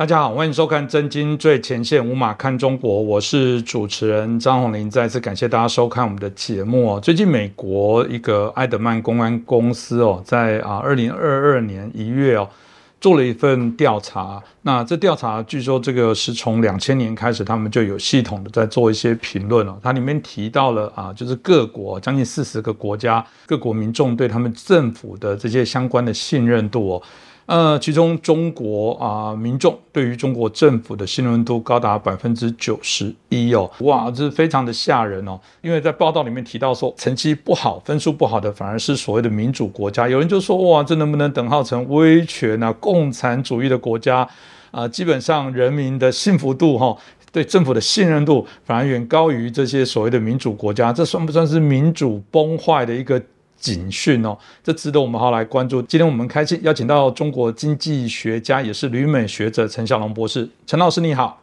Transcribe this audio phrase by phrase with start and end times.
[0.00, 4.90] 大家好，欢迎收看《真金最前线》，无马看中国，我是主持人张宏林。
[4.90, 6.98] 再次感谢大家收看我们的节目哦。
[6.98, 12.48] 最近，美国一个埃德曼公关公司哦，在啊二零二二年一月哦，
[12.98, 14.42] 做了一份调查。
[14.62, 19.78] 那这调查据说这个是从两千年开始，他们就有系统的在做一些评论哦。
[19.82, 27.02] 它里面提到了啊，就是各国将近四十个国家各国民众对他们政府的这些相关的信任度哦。
[27.50, 35.36] 呃，其中中国啊，民众对于中国政府的信任度高达百分之九十一哦，哇，这是非常的吓人哦。
[35.60, 40.08] 因为在报道里面提到说，成绩不好、分数不好的反而是所谓的民主国家。
[40.08, 42.72] 有人就说，哇，这能不能等号成威权啊？
[42.74, 44.24] 共产主义的国家
[44.70, 46.96] 啊，基本上人民的幸福度哈，
[47.32, 50.92] 对政府的信任度反而远高于这些所谓的民主国家。
[50.92, 53.20] 这算不算是民主崩坏的一个？
[53.60, 55.80] 警讯哦，这值得我们好来关注。
[55.82, 60.48] 今天我们开心邀请到中国经济学家，也是旅美学者陈小龙博士。
[60.66, 61.42] 陈老师你好，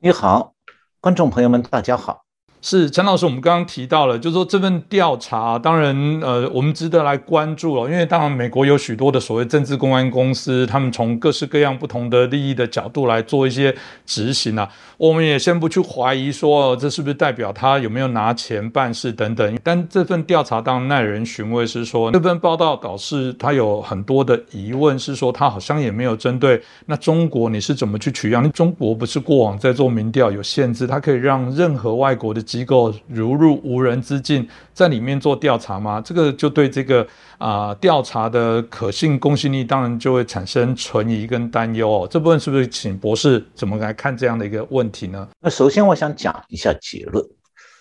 [0.00, 0.54] 你好，
[1.00, 2.24] 观众朋友们大家好。
[2.64, 13.74] 是陈老师，我们刚刚提到了，就是说这份调查，当然，呃，我们值得来关注了，因为当然美国有许多的所谓政治公关公司，他们从各式各样不同的利益的角度来做一些
[14.06, 14.68] 执行啊。
[14.96, 28.48] 我们也先不去怀疑说这是不是代表他有没有拿钱办事等等，但这份调查当然耐人寻味，是说这份报道导致他有很多的疑问，是说他好像也没有针对那中国你是怎么去取样？
[28.52, 32.40] 中国不是过往在做民调有限制，它可以让任何外国的。
[32.52, 36.02] 机构如入无人之境，在里面做调查吗？
[36.02, 37.06] 这个就对这个
[37.38, 42.08] 啊调查的可信公信力，当然就会产生存疑跟担忧哦。
[42.10, 45.26] 这部分是不是请博士怎么来看这样的一个问题呢？
[45.40, 47.24] 那首先我想讲一下结论，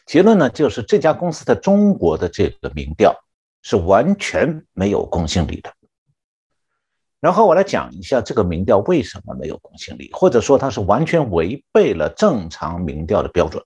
[0.05, 3.13] 结论呢就是这家公司在中国的这个民调
[3.61, 5.69] 是完全没有公信力的。
[7.19, 13.61] 然后我来讲一下这个民调为什么没有公信力，或者说它是完全违背了正常民调的标准。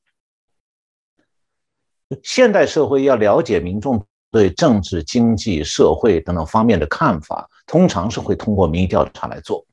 [2.24, 9.66] 现代社会要了解民众对政治、经济、社会等等方面的看法，通常是会通过民意调查来做。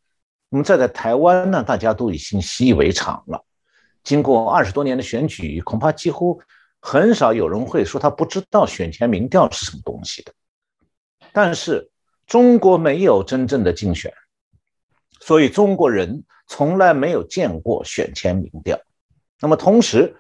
[0.48, 3.44] 那么，在在台湾呢，大家都已经习以为常了。
[4.04, 6.40] 经过二十多年的选举，恐怕几乎
[6.80, 10.32] 很少有人会说他不知道选前民调是什么东西的。
[11.32, 11.90] 但是，
[12.26, 14.12] 中国没有真正的竞选，
[15.20, 18.78] 所以中国人从来没有见过选前民调。
[19.40, 20.14] 那么，同时，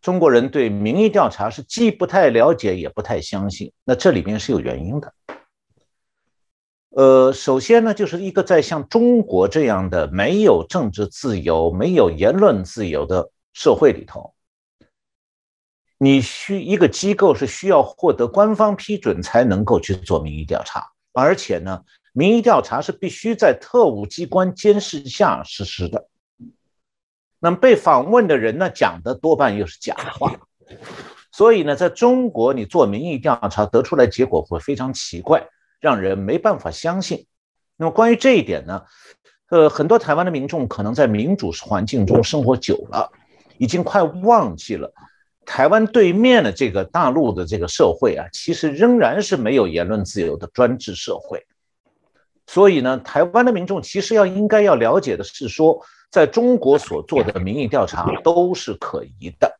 [0.00, 5.12] 中国人对民意调查是既不太了解也不太相信，那这里面是有原因的。
[6.90, 14.34] 呃，首先呢，就是一个在像中国这样的没有政治自由、没有言论自由的社会里头，
[15.98, 26.08] 你需一个机构是需要获得官方批准才能够去做民意调查，而且呢，民意调查是必须在特务机关监视下实施的。
[27.42, 30.38] 那么被访问的人呢，讲的多半又是假话，
[31.32, 35.48] 所以呢，在中国你做民意调查得出来结果会非常奇怪，
[35.80, 37.26] 让人没办法相信。
[37.78, 38.82] 那么关于这一点呢，
[39.48, 43.10] 呃，很多台湾的民众可能在民主环境中生活久了，
[43.56, 44.92] 已经快忘记了
[45.46, 51.46] 台湾对面的这个大陆的这个社会啊，其实仍然是没有言论自由的专制社会。
[52.46, 55.82] 所以呢，台湾的民众其实要应该要了解的是说。
[56.10, 59.58] 在中国所做的民意调查都是可疑的。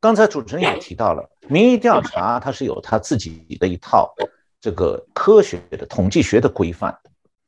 [0.00, 4.14] 刚才主持人也提到了，民意调查它是有它自己的一套
[4.60, 6.96] 这个科学的统计学的规范，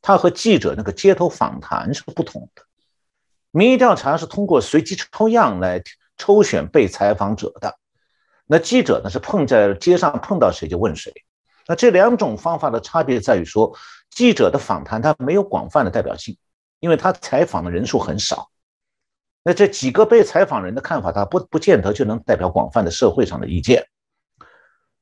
[0.03, 2.63] 它和记者那个街头访谈是不同的。
[3.51, 5.83] 民意调查是通过随机抽样来
[6.17, 7.79] 抽选被采访者的，
[8.47, 11.13] 那记者呢是碰在街上碰到谁就问谁。
[11.69, 13.77] 那这两种方法的差别在于说，
[14.11, 16.37] 记者的访谈它没有广泛的代表性。
[16.81, 18.51] 因为他采访的人数很少，
[19.43, 23.87] 那这几个被采访人的看法，他不不见得就能代表广泛的社会上的意见。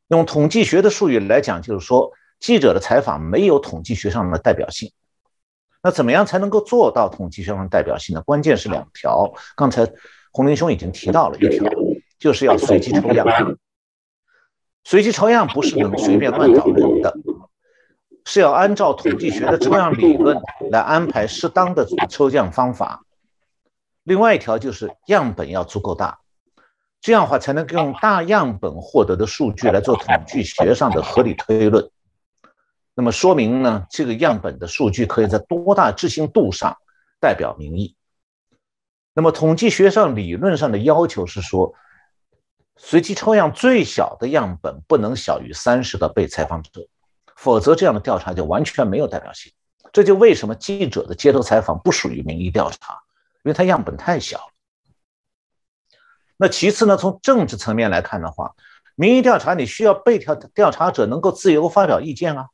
[0.09, 4.93] 用统计学的术语来讲，就是说记者的采访没有统计学上的代表性。
[5.83, 8.23] 那怎么样才能够做到统计学上的代表性呢？
[8.23, 9.87] 关键是两条，刚才
[10.33, 11.71] 洪林兄已经提到了一条，
[12.19, 13.27] 就是要随机抽样。
[14.85, 17.15] 随机抽样不是能随便乱找人的。
[18.25, 20.41] 是要按照统计学的抽样理论
[20.71, 23.05] 来安排适当的抽样方法。
[24.03, 26.19] 另外一条就是样本要足够大，
[27.01, 31.91] 这样的话才能用大样本获得的数据来做统计学上的合理推论。
[32.95, 36.77] 那么说明呢，这个样本的数据可以在多大置信度上
[37.21, 37.97] 代表民意。
[39.15, 41.75] 那么统计学上理论上的要求是说，
[42.77, 46.87] 随机抽样最小的样本不能小于三十个被采访者。
[47.37, 49.53] 否则，这样的调查就完全没有代表性。
[49.93, 52.95] 这就为什么记者的街头采访不属于民意调查，
[53.45, 54.49] 因为它样本太小。
[56.37, 58.55] 那其次呢，从政治层面来看的话，
[58.97, 62.49] 民意调查你需要被调调查者能够自由发表意见啊，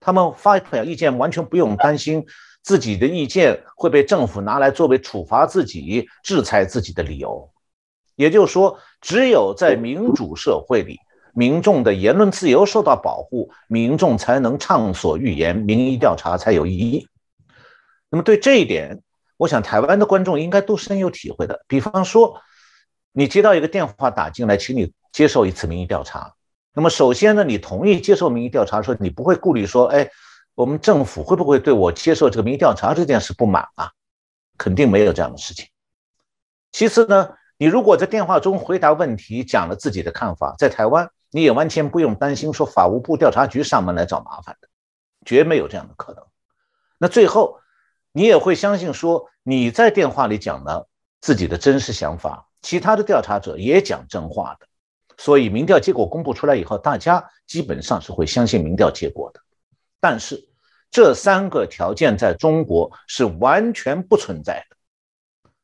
[0.00, 2.26] 他们发表意见完全不用担心
[2.62, 7.50] 自己的意见会被政府拿来作为处罚自己、制裁自己的理由。
[8.16, 10.98] 也就是说，只有在民主社会里，
[11.36, 17.06] 民众的言论自由受到保护，民众才能畅所欲言，民意调查才有意义。
[18.10, 19.02] 那么对这一点，
[19.36, 21.64] 我想台湾的观众应该都深有体会的。
[21.68, 22.40] 比方说。
[23.18, 26.34] 你接到一个电话打进来，请你接受一次民意调查。
[26.74, 30.06] 那么首先呢，你同意接受民意调查的时候，你不会顾虑说，哎，
[30.54, 33.90] 我们政府会不会对我接受这个民意调查这件事不满啊？
[34.58, 35.66] 肯定没有这样的事情。
[36.72, 44.68] 其次呢，你如果在电话中回答问题，讲了自己的看法，在台湾你也完全不用担心说法务部调查局上门来找麻烦的，
[45.26, 46.24] 绝没有这样的可能。
[46.96, 47.60] 那最后，
[48.10, 50.88] 你也会相信说你在电话里讲了
[51.20, 52.48] 自己的真实想法。
[52.62, 54.66] 其他的调查者也讲真话的，
[55.18, 59.40] 所以民调结果公布出来以后，大家基本上是会相信民调结果的。
[60.00, 60.48] 但是
[60.90, 64.76] 这三个条件在中国是完全不存在的。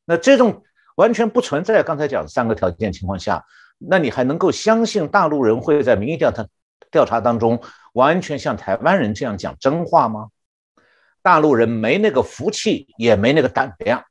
[0.04, 0.62] 那这种
[0.96, 3.42] 完全不存在刚才讲的三个条件情况下，
[3.88, 6.46] 那你还能够相信大陆人会在民意调查
[6.90, 7.62] 调查当中
[7.92, 10.28] 完全像台湾人这样讲真话吗？
[11.22, 14.04] 大陆人没那个福气，也没那个胆量。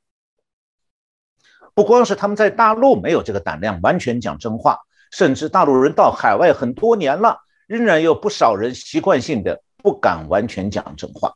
[1.73, 4.79] 不光是他们在大陆没有这个胆量完全讲真话，
[5.11, 11.33] 甚至大陆人到海外很多年了，仍然有不少人习惯性的不敢完全讲真话。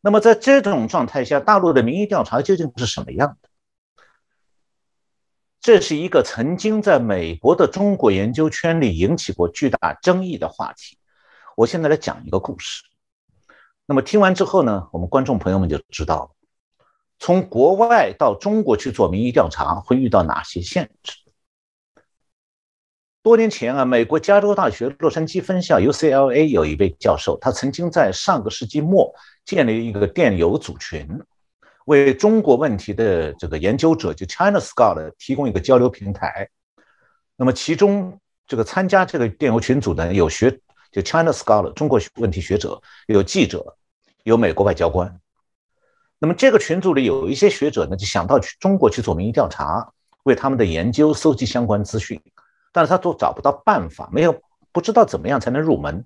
[0.00, 3.48] 那么在这种状态下，大陆的民意调查究竟是什么样的？
[5.64, 10.98] 这是一个曾经在美国的中国研究圈里引起过巨大争议的话题。
[11.56, 12.82] 我现在来讲一个故事。
[13.86, 16.30] 那么听完之后呢，我们观众朋友们就知道了。
[17.18, 21.14] 从国外到中国去做民意调查会遇到哪些限制？
[23.22, 29.10] 多年前啊，美国加州大学洛杉矶分校 UCLA 有一位教授，他曾经在上个世纪末
[29.46, 31.08] 建立一个电邮组群，
[31.84, 36.48] 为中国问题的这个研究者就 China Scholar 提供一个交流平台。
[37.36, 40.50] 那么其中这个参加这个电邮群组的有学
[40.92, 43.76] 就 China Scholar 中国问题学者，有记者，
[44.22, 45.20] 有美国外交官。
[46.18, 49.92] 那么这个群组里有一些学者呢，就想到去中国去做民意调查，
[50.22, 52.18] 为他们的研究搜集相关资讯，
[52.72, 54.40] 但是他都找不到办法，没有
[54.72, 56.02] 不知道怎么样才能入门。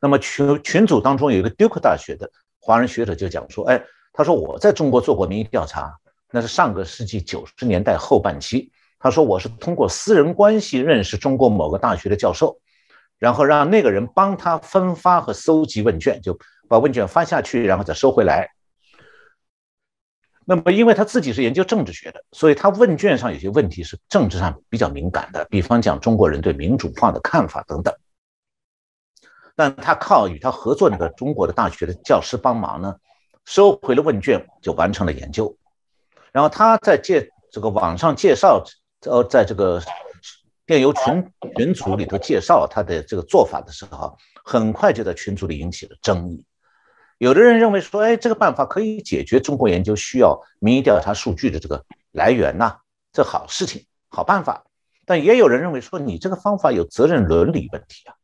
[0.00, 3.82] 那么群群组当中有一个 Duke 大学的华人学者就讲说，哎，
[4.12, 5.96] 他说我在中国做过民意调查，
[6.30, 8.70] 那是上个世纪九十年代后半期。
[8.98, 12.60] 他说我是通过私人关系认识中国某个大学的教授，
[13.18, 16.38] 然后让那个人帮他分发和搜集问卷，就
[16.68, 18.48] 把问卷发下去，然后再收回来。
[20.44, 27.94] 那么，因为他自己是研究政治学的，所以他问卷上有些问题是政治上比较敏感的，比方讲中国人对民主化的看法等等。
[29.54, 32.96] 但他靠与他合作那个中国的大学的教师帮忙呢，
[33.44, 35.56] 收回了问卷就完成了研究。
[36.32, 38.64] 然后他在介这个网上介绍，
[39.06, 39.82] 呃，在这个
[40.64, 46.44] 电邮群群组里头介绍他的这个做法的时候，很快就在群组里引起了争议。
[47.18, 52.78] 有的人认为说，哎，这个办法可以解决中国研究需要民意调查数据的这个来源呐，
[53.12, 54.64] 这好事情，好办法。
[55.04, 58.14] 但也有人认为说，你这个方法有责任伦理问题啊。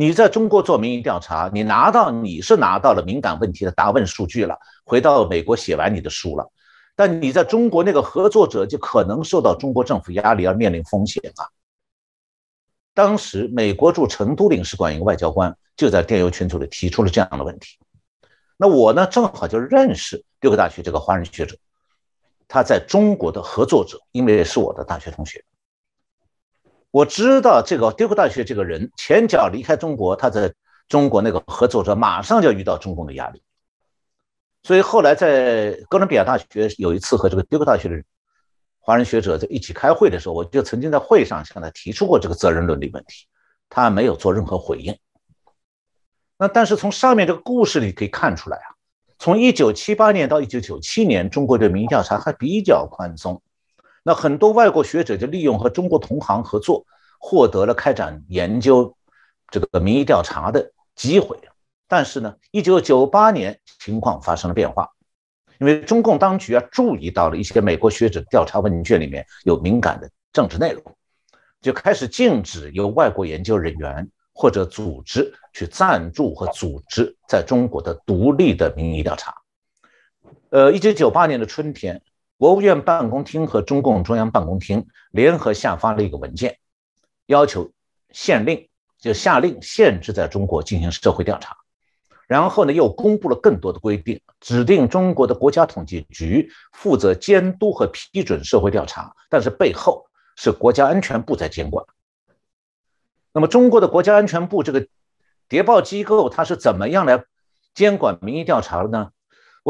[0.00, 6.50] 你在中国做民意调查，你拿到你是拿到了敏感问题的答问数据了，回到美国写完你的书了，
[6.96, 11.44] 但你在中国那个合作者就可能受到中国政府压力而面临风险啊。
[12.94, 17.76] 当时美国驻成都领事馆一个外交官就在电邮群组里提出了这样的问题。
[18.56, 21.54] 那我呢，正好就认识六个大学这个华人学者，
[22.48, 25.44] 他在中国的合作者，因为是我的大学同学，
[26.90, 30.52] 我知道这个丢克大学这个人前脚离开中国，他在
[30.88, 33.42] 中国那个合作者马上就要遇到中共的压力，
[34.64, 38.02] 所以后来在哥伦比亚大学有一次和这个丢克大学的
[38.80, 43.26] 华人学者在一起开会的时候，我就曾经在会上向他提出过这个责任伦理问题，
[43.68, 44.98] 他没有做任何回应。
[46.36, 48.74] 那但是从上面这个故事里可以看出来啊，
[49.18, 53.40] 从一九七八年到一九九七年，中国对民意调查还比较宽松。
[54.02, 56.84] 那很多外国学者就利用和中国同行合作，
[57.18, 58.96] 获得了开展研究
[59.50, 61.38] 这个民意调查的机会。
[61.86, 64.88] 但是呢，一九九八年情况发生了变化，
[65.58, 70.82] 因为中共当局啊注意到了一些美国学者调查问卷里面有敏感的政治内容，
[71.60, 74.10] 就开始禁止由外国研究人员。
[74.32, 79.34] 或者组织去赞助和组织在中国的独立的民意调查。
[80.48, 82.00] 呃，一九九八年的春天，
[82.40, 86.56] 国务院办公厅和中共中央办公厅联合下发了一个文件，
[87.26, 87.70] 要求
[88.12, 88.66] 限令，
[88.98, 91.54] 就下令限制在中国进行社会调查。
[92.26, 101.84] 然后呢，又公布了更多的规定，指定中国的国家统计局负责监督和批准社会调查，但是背后是国家安全部在监管。
[103.34, 104.88] 那么，中国的国家安全部这个
[105.46, 107.22] 谍报机构，它是怎么样来
[107.74, 109.10] 监管民意调查的呢？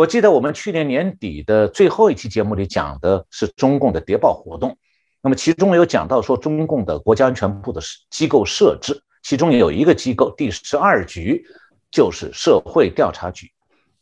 [0.01, 4.79] 我记得我们去年年底的最后一期节目里讲的是中共的谍报活动，
[5.21, 11.45] 那么其中有讲到说中共的国家安全部的机构设置，其中有一个机构第十二局。
[11.93, 13.51] 就是社会调查局，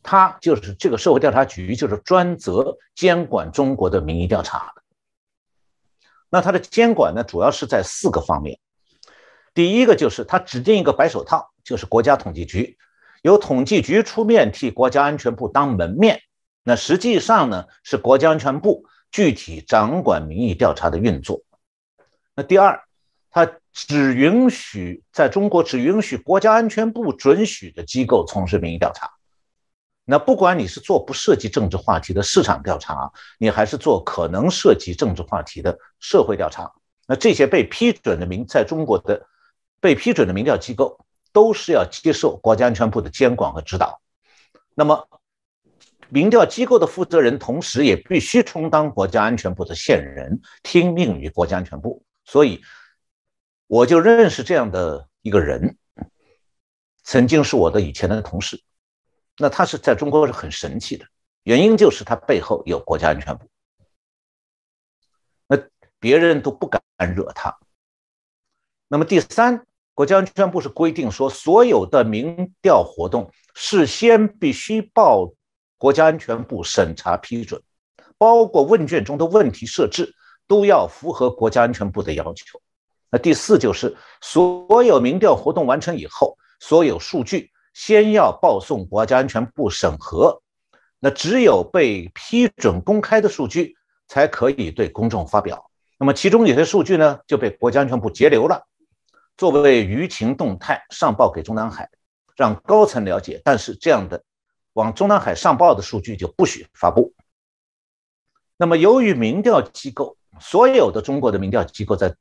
[0.03, 4.83] 它就是这个社会调查局，就是专责监管中国的民意调查的。
[6.29, 8.59] 那它的监管呢，主要是在四个方面。
[9.55, 12.77] 第一个就是它指定一个白手套，就是国家统计局，
[13.23, 16.21] 由统计局出面替国家安全部当门面。
[16.63, 21.43] 那实际上呢，是国家安全部具体掌管民意调查的运作。
[22.35, 22.83] 那第二。
[23.31, 29.11] 它只允许在中国只允许国家安全部准许的机构从事民意调查。
[30.07, 36.73] 那不管你是做不涉及政治话题的市场调查，你还是做可能涉及政治话题的社会调查，
[37.07, 39.27] 那这些被批准的民在中国的
[39.79, 40.99] 被批准的民调机构
[41.33, 44.01] 都是要接受国家安全部的监管和指导。
[44.75, 45.09] 那么，
[46.09, 52.05] 民调机构的负责人同时也必须充当国家安全部的线人，听命于国家安全部。
[52.25, 52.63] 所以。
[53.71, 55.77] 我就认识这样的一个人，
[57.03, 58.59] 曾经是我的以前的同事。
[59.37, 61.05] 那他是在中国是很神奇的，
[61.43, 63.47] 原因就是他背后有国家安全部，
[65.47, 65.59] 那
[66.01, 66.83] 别人都不敢
[67.15, 67.59] 惹他。
[68.89, 69.67] 那么第三，
[69.99, 75.29] 国家安全部是规定说，所有的民调活动事先必须报
[75.77, 77.61] 国家安全部审查批准，
[78.17, 80.15] 包括问卷中的问题设置
[80.47, 82.61] 都要符合国家安全部的要求。
[83.11, 90.41] 那第四就是所有民调活动完成以后，所有数据先要报送国家安全部审核，
[91.01, 93.75] 那只有被批准公开的数据
[94.07, 95.69] 才可以对公众发表。
[95.99, 98.63] 那么其中有些数据呢就被国家安全部截留了，
[99.39, 101.89] 作为舆情动态上报给中南海，
[102.37, 103.41] 让高层了解。
[103.45, 104.23] 但是这样的
[104.73, 107.15] 往中南海上报的数据就不许发布。
[108.57, 112.13] 那么由于民调机构所有的中国的民调机构在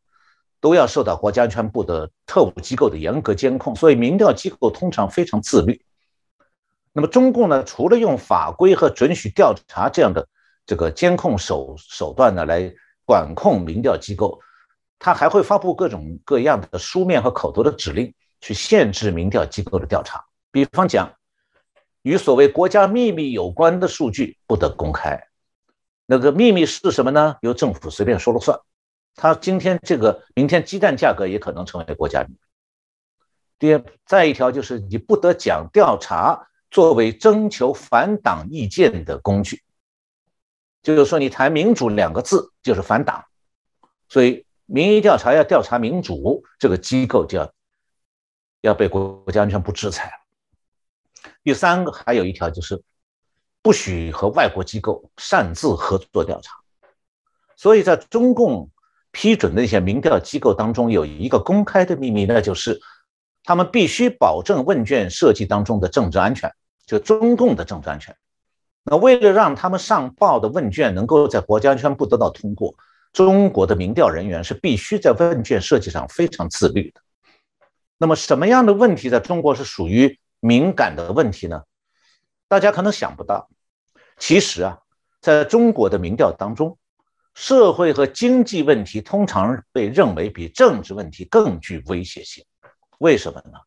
[0.60, 5.84] 都要受到国家安全部的特务机构的严格监控，所以民调机构通常非常自律。
[6.94, 10.28] 那么中共呢，除了用法规和准许调查这样的
[10.68, 12.72] 这个监控手手段呢来
[13.06, 14.40] 管控民调机构，
[15.00, 20.26] 他还会发布各种各样的书面和口头的指令，去限制民调机构的调查。
[20.52, 21.14] 比方讲，
[22.02, 25.28] 与所谓国家秘密有关的数据不得公开。
[26.06, 27.36] 那个秘密是什么呢？
[27.42, 28.58] 由政府随便说了算。
[29.16, 32.40] 他今天这个，明天鸡蛋价格也可能成为国家秘密。
[33.60, 39.64] 第二，再一条就是你不得讲调查作为征求反党意见的工具，
[40.82, 43.26] 就是说你谈民主两个字就是反党，
[44.08, 47.52] 所以民意调查要调查民主，这个机构就要
[48.62, 50.12] 要被国家安全部制裁。
[51.44, 52.84] 第三个还有一条就是
[53.64, 56.54] 不许和外国机构擅自合作调查，
[57.56, 58.70] 所以在中共。
[59.14, 62.80] 批准的一些民调机构当中有一个公开的秘密，那就是
[63.44, 66.54] 他们必须保证问卷设计当中的政治安全，
[66.86, 68.16] 就中共的政治安全。
[68.84, 72.76] 那为了让他们上报的问卷能够在国家安全部得到通过，
[73.14, 77.02] 中国的民调人员是必须在问卷设计上非常自律的。
[77.98, 81.64] 那么什么样的问题在中国是属于敏感的问题呢？
[82.48, 83.50] 大家可能想不到，
[84.18, 84.80] 其实啊，
[85.22, 86.78] 在中国的民调当中。
[87.40, 92.44] 社会和经济问题通常被认为比政治问题更具威胁性，
[92.98, 93.60] 为什么呢？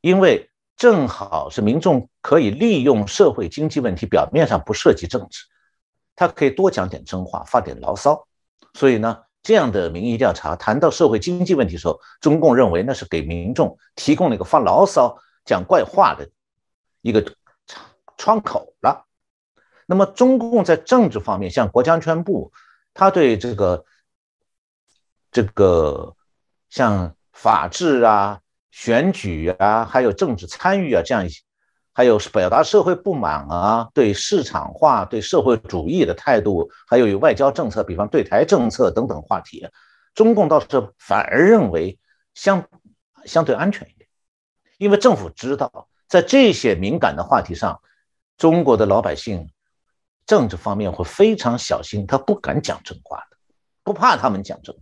[0.00, 5.42] 因为正好是民众可以利用社会经济问题，表面上不涉及政治，
[6.14, 8.27] 他可以多讲点真话，发点牢骚。
[8.74, 16.28] 所以呢，这样的民意调查谈到社会经济问题的时候，中共认为那是给民众提供了一个发牢骚、讲怪话的
[17.02, 17.34] 一个
[18.16, 19.06] 窗口了。
[19.86, 22.52] 那么，中共在政治方面，像国家安全部。
[22.94, 23.84] 他对这个
[25.30, 26.16] 这个
[26.68, 28.40] 像法治啊、
[28.72, 31.42] 选举啊，还有政治参与啊这样一些，
[31.98, 39.66] 还有表达社会不满啊、对市场化、对社会主义的态度，还有与外交政策，比方对台政策等等话题，
[40.14, 41.98] 中共倒是反而认为
[42.34, 42.64] 相
[43.24, 44.08] 相对安全一点。
[44.76, 47.80] 因为政府知道，在这些敏感的话题上，
[48.36, 49.50] 中国的老百姓
[50.24, 53.36] 政治方面会非常小心，他不敢讲真话的，
[53.82, 54.72] 不怕他们讲真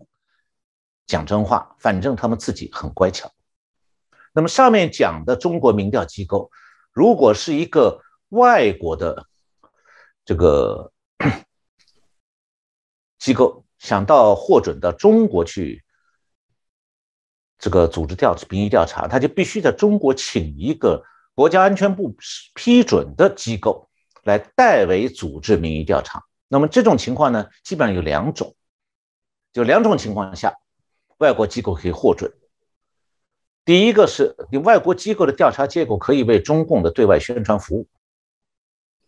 [1.07, 3.33] 讲真话，反正他们自己很乖巧。
[4.35, 6.51] 那么上面讲的中国民调机构，
[6.97, 8.01] 如果是一个
[8.31, 9.27] 外国的
[10.25, 10.91] 这个
[13.21, 15.85] 机构想到获准到中国去。
[17.59, 21.03] 这个组织调民意调查，他就必须在中国请一个
[21.35, 22.15] 国家安全部
[22.55, 23.89] 批准的机构
[24.25, 26.23] 来代为组织民意调查。
[26.49, 28.55] 那么这种情况呢，基本上有两种，
[29.55, 30.55] 就两种情况下，
[31.17, 32.31] 外国机构可以获准。
[33.67, 37.89] 第一个是你外国机构的调查结果可以为中共的对外宣传服务。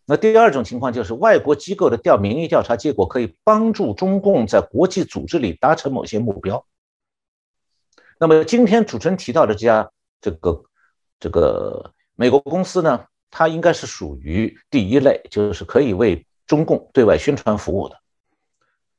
[0.04, 6.66] 那第二种情况就是外国机构的调民意调查结果可以帮助中共在国际组织里达成某些目标。
[8.18, 9.88] 那么今天主持人提到的这家
[10.20, 10.64] 这个
[11.20, 17.96] 这个美国公司呢，它应该是属于第一类，就是可以为中共对外宣传服务的。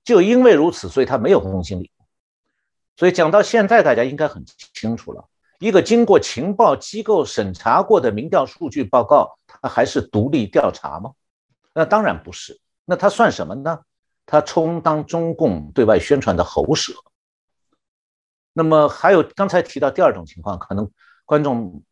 [0.06, 1.92] 就因为如此，所以它没有公信力。
[2.96, 5.28] 所以讲到现在，大家应该很清楚了：
[5.60, 11.12] 一个经过情报机构审查过的民调数据报告，它还是独立调查吗？
[11.74, 12.60] 那当然不是。
[12.86, 13.80] 那它算什么呢？
[14.26, 16.94] 它充当中共对外宣传的喉舌。
[18.54, 20.90] 那么还有刚才提到第二种情况，可能
[21.26, 21.84] 观众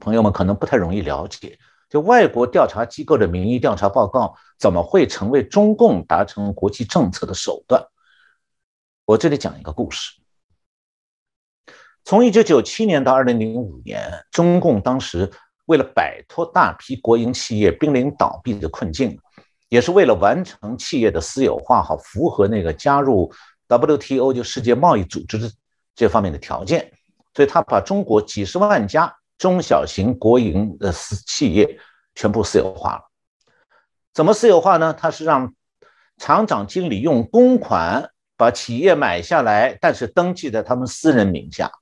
[0.00, 7.84] 朋友们可能不太容易了解，就外国调查机构的民意调查报告怎么会成为中共达成国际政策的手段？
[9.04, 10.12] 我这里讲一个故事。
[12.06, 15.28] 从一九九七年到二零零五年，中共当时
[15.64, 19.18] 为了摆脱大批国营企业濒临倒闭的困境，
[19.68, 23.32] 也是为了完成企业的私有化，好符合那个加入
[23.66, 25.50] WTO 就世界贸易组织的。
[25.96, 26.92] 这方面的条件，
[27.34, 31.78] 所以他把中国几十万家中小型国营的私企业
[32.14, 33.00] 全部私有化了。
[34.12, 34.92] 怎么私有化呢？
[34.92, 35.54] 他是让
[36.18, 41.72] 厂长经理用公款把企业买下来，但是登记在他们私人名下，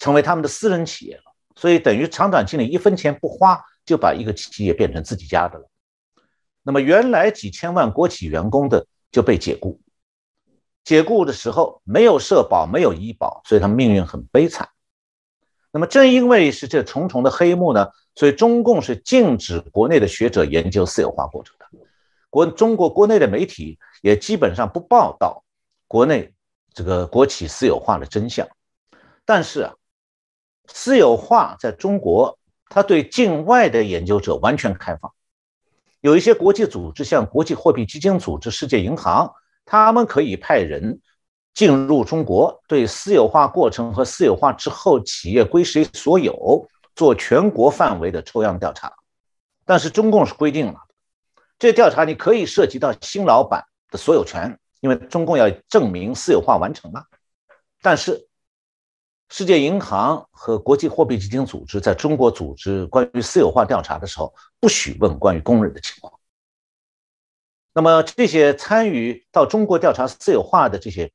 [0.00, 1.22] 成为他们的私人企业了。
[1.54, 5.70] 所以等于长短经理一分钱不花，就把一个企业变成自己家的了。
[6.62, 9.80] 那么原来几千万国企员工的就被解雇。
[10.82, 14.68] 解雇的时候没有社保，没有医保，所以他们命运很悲惨。
[15.70, 21.66] 那么正因为是这重重的黑幕呢，所以中共是禁止国内的学者研究私有化过程的。
[22.30, 25.44] 国中国国内的媒体也基本上不报道
[25.86, 26.32] 国内
[26.72, 28.48] 这个国企私有化的真相。
[29.24, 29.74] 但是啊，
[30.72, 35.12] 私有化在中国，它对境外的研究者完全开放。
[36.00, 39.32] 有一些国际组织，像国际货币基金组织、世界银行。
[39.66, 41.00] 他们可以派人
[41.54, 48.92] 进入中国，对私有化过程和私有化之后企业归谁所有做全国范围的抽样调查。
[49.64, 50.80] 但是中共是规定了，
[51.56, 57.04] 这调查你可以涉及到新老板的所有权，因为中共要证明私有化完成了。
[57.80, 58.26] 但是
[59.32, 66.12] 世界银行和国际货币基金组织在中国组织关于私有化调查的时候，不许问关于工人的情况。
[67.72, 71.12] 那么这些参与到中国调查私有化的这些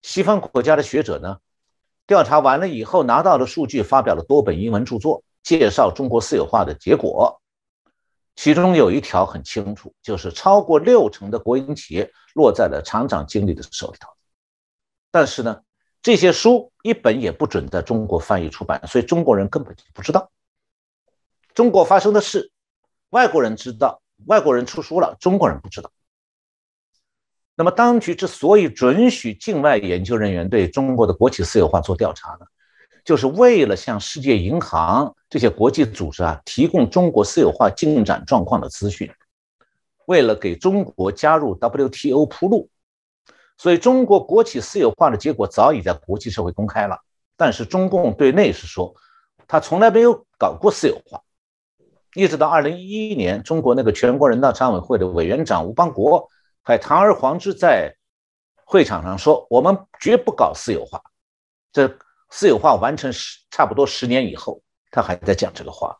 [0.00, 1.36] 西方国家的学者呢，
[2.06, 7.38] 调查完了以后拿到的数据，发表了多本英文著作，介绍中国私有化的结果。
[8.34, 14.08] 其中有一条很清楚，就是超过六成的国营企业落在了厂长经理的手里头。
[15.10, 15.60] 但是呢，
[16.00, 20.30] 这些书一本也不准在中国翻译出版，所以中国人根本就不知道
[21.54, 22.50] 中国发生的事。
[23.10, 25.90] 外国人知道，外国人出书了，中国人不知道。
[27.56, 32.46] 那么，当局之所以准许境外研究人员对中国的国企私有化做调查呢，
[33.04, 39.10] 就是为了向世界银行这些国际组织啊提供中国私有化进展状况的资讯，
[40.06, 42.70] 为了给中国加入 WTO 铺路。
[43.58, 46.98] 所以，中国国企私有化的结果早已在国际社会公开了。
[47.36, 48.94] 但是，中共对内是说，
[49.46, 51.20] 他从来没有搞过私有化，
[52.14, 56.28] 一直到二零一一年，中国那个全国人大常委会的委员长吴邦国。
[56.62, 57.96] 还堂而皇之在
[58.66, 61.02] 会场上说：“我们绝不搞私有化。”
[61.72, 65.96] 这私有化完成十差不多十年以后，他还在讲这个话。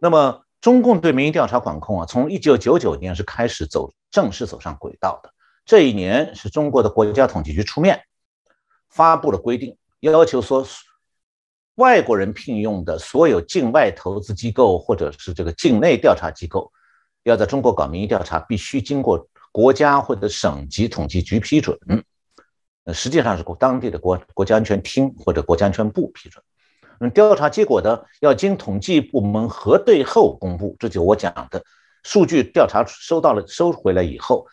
[0.00, 5.30] 那么，中共对民意调查管控啊，从一九九九年是开始走正式走上轨道的。
[5.64, 8.02] 这一年是中国的国家统计局出面
[8.88, 10.66] 发布了规定，要求说，
[11.74, 16.72] 外国人聘用的所有境外投资机构或者是这个境内调查机构。
[17.24, 21.78] 要在中国搞民意调查，必须经过国家或者省级统计局批准。
[22.84, 26.42] 呃，实际上是当地的国国家安全厅或者国家安全部批准。
[27.00, 30.74] 嗯，调查结果呢，要经统计部门核对后公布。
[30.78, 31.62] 这就我讲的，
[32.02, 34.46] 数据调查收到了收回来以后，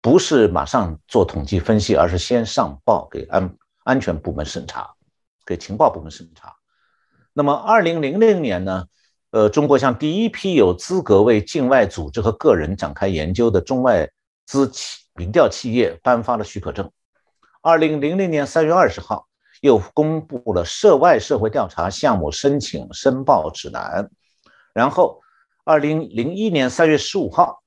[0.00, 4.90] 不是马上做统计分析，而是先上报给安安全部门审查，
[5.46, 6.54] 给情报部门审查。
[7.32, 8.84] 那么，二零零零年呢，
[9.30, 14.08] 呃，中国向第一批有资格为境外组织和个人展开研究的中外
[14.46, 16.90] 资企民调企业颁发了许可证。
[17.60, 19.26] 二零零零年三月二十号。
[19.60, 24.10] 又公布了涉外社会调查项目申请申报指南，
[24.74, 25.21] 然后，
[25.64, 27.62] 二零零一年三月十五号，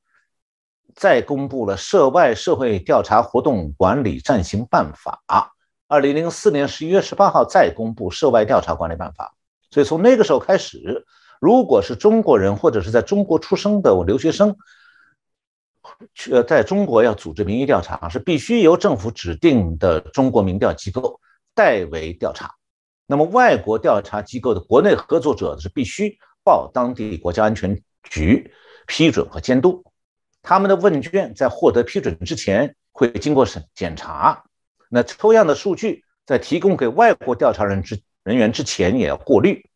[0.95, 5.23] 再公布了涉外社会调查活动管理暂行办法。
[5.87, 9.33] 二零零四年十一月十八号再公布涉外调查管理办法。
[9.71, 11.05] 所以从那个时候开始，
[11.39, 14.55] 如果是中国人或者是在中国出生的留学生，
[16.31, 21.19] 呃，在中国要组织民意调查，是必须由政府指定的中国民调机构。
[21.53, 22.53] 代为调查，
[23.07, 28.51] 那么外国调查机构的国内合作者是必须报当地国家安全局
[28.87, 29.83] 批准和监督，
[30.41, 34.45] 他们的问卷在获得批准之前会经过审检查，
[34.89, 39.69] 那抽样的数据在提供给外国调查人之人员之前也要过滤，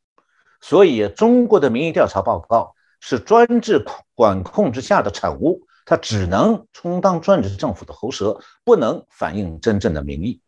[0.62, 10.42] 所以中国的民意调查报告是专制管控之下的产物，它只能充当专制政府的喉舌，不能反映真正的民意。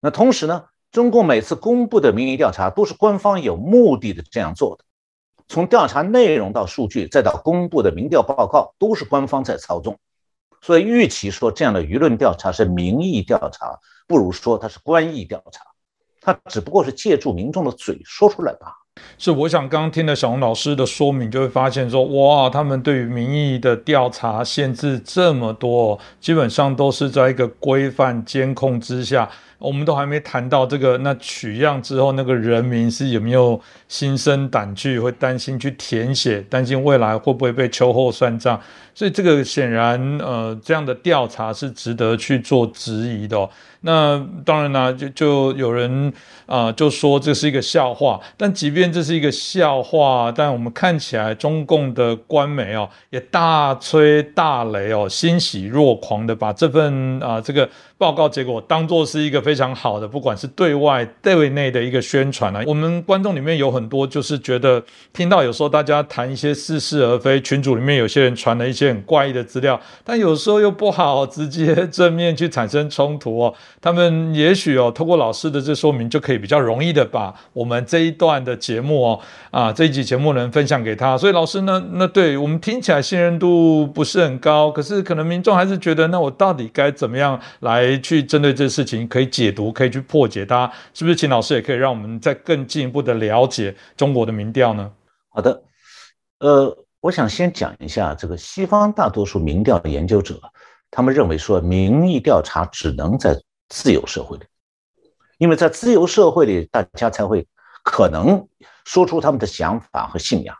[0.00, 4.84] 那同时呢，中共每次公布的民意调查都是官方有目的的这样做的，
[5.50, 9.98] 从调查内容到数据，再到公布的民调报告，都是官方在操纵。
[10.62, 15.64] 所以，与其说这样的舆论调查是民意调查，不如说它是官意调查，
[16.20, 18.76] 它只不过是借助民众的嘴说出来吧。
[19.18, 29.28] 是，我想刚刚听了小红老师的说明，就会发现说，哇，他们对于民意的调查限制这么多，基本上都是在一个规范监控之下。
[29.60, 38.60] 我们都还没谈到这个，那取样之后，那个人民是有没有心生胆惧，会担心去填写，担心未来会不会被秋后算账？
[38.94, 43.48] 所以这个显然，呃，这样的调查是值得去做质疑的。
[43.82, 46.12] 那当然呢，就就有人
[46.44, 48.20] 啊，就说这是一个笑话。
[48.36, 57.66] 但即便这是一个笑话，但我们看起来中共的官媒哦，也大吹大擂哦，欣喜若狂的把这份啊这个
[58.00, 62.62] 报告结果当做是一个非常好的，不管是对外对内的一个宣传啊。
[62.66, 64.82] 我们观众里面有很多就是觉得
[65.12, 73.52] 听到有时候大家谈一些似是而非，群组里面有些人传了一些很怪异的资料，但有时候又不好直接正面去产生冲突哦。
[73.82, 81.18] 他们也许哦，透过老师的这说明，就可以比较容易的把我们这一段的节目哦，啊这一集节目能分享给他。
[81.18, 90.70] 所以老师呢，那对我们听起来信任度不是很高，可是可能民众还是觉得，那我到底该怎么样来去针对这事情，可以解读，可以去破解它？
[90.92, 91.16] 是不是？
[91.16, 94.92] 秦老师也可以让我们再更进一步的了解中国的民调呢？
[95.30, 95.62] 好的，
[96.40, 100.38] 呃，我想先讲一下这个西方大多数民调的研究者，
[100.90, 103.34] 他们认为说民意调查只能在
[103.68, 104.44] 自由社会里，
[105.38, 107.46] 因为在自由社会里，大家才会
[107.82, 108.46] 可能
[108.84, 110.54] 说出他们的想法和信仰。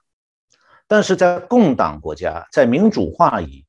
[0.87, 3.65] 但是在共党国家，在民主化以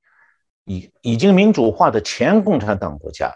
[0.66, 3.36] 已已经民主化的前共产党国家，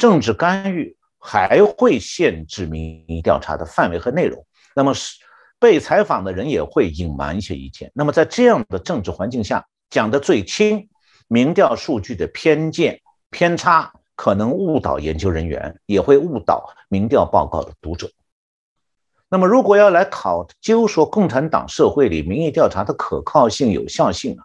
[0.00, 4.44] 政治干预还会限制民意调查的范围和内容。
[4.74, 5.20] 那么是
[5.60, 7.92] 被采访的人也会隐瞒一些意见。
[7.94, 10.88] 那么在这样的政治环境下，讲的最轻，
[11.28, 13.92] 民调数据的偏见偏差。
[14.16, 18.10] 可能误导研究人员，也会误导民调报告的读者。
[19.30, 24.44] 那么，如果要来考究说共产党社会里民意调查的可靠性、有效性啊，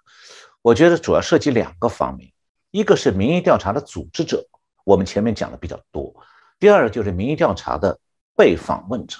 [0.61, 2.31] 我觉得主要涉及两个方面：
[2.71, 4.47] 一个是民意调查的组织者，
[4.85, 6.13] 我们前面讲的比较多；
[6.57, 7.99] 第二个就是民意调查的
[8.37, 9.17] 被访问者。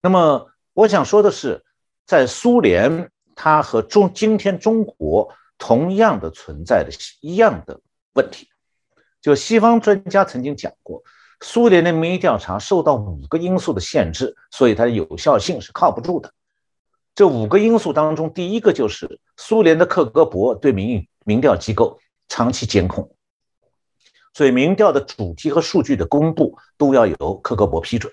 [0.00, 1.64] 那么，我想说的是，
[2.06, 7.80] 在苏联，它和中今天中国同样的存在的一样的
[8.12, 8.48] 问题。
[9.20, 11.02] 就西方专家曾经讲过，
[11.40, 16.32] 苏联的民意调查受到五个因素的限制，所以它的有效性是靠不住的。
[17.14, 23.10] 这五个因素当中，第一个就是苏联的克格勃对民意民调机构长期监控，
[24.34, 28.12] 所以民调的主题和数据的公布都要由克格勃批准。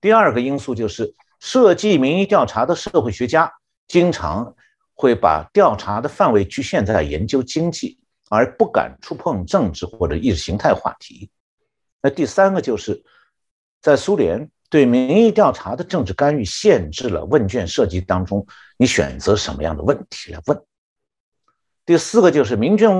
[0.00, 3.52] 第二个因素就是设计民意调查的社会学家
[3.88, 4.54] 经常
[4.94, 7.98] 会把调查的范围局限在研究经济。
[8.28, 11.30] 而不敢触碰政治或者意识形态话题。
[12.02, 13.04] 那第三个就是，
[13.80, 18.44] 在苏联对民意调查的政治干预，限制了问卷设计当中
[18.78, 20.60] 你选择什么样的问题来问。
[21.84, 22.90] 第四个就是民卷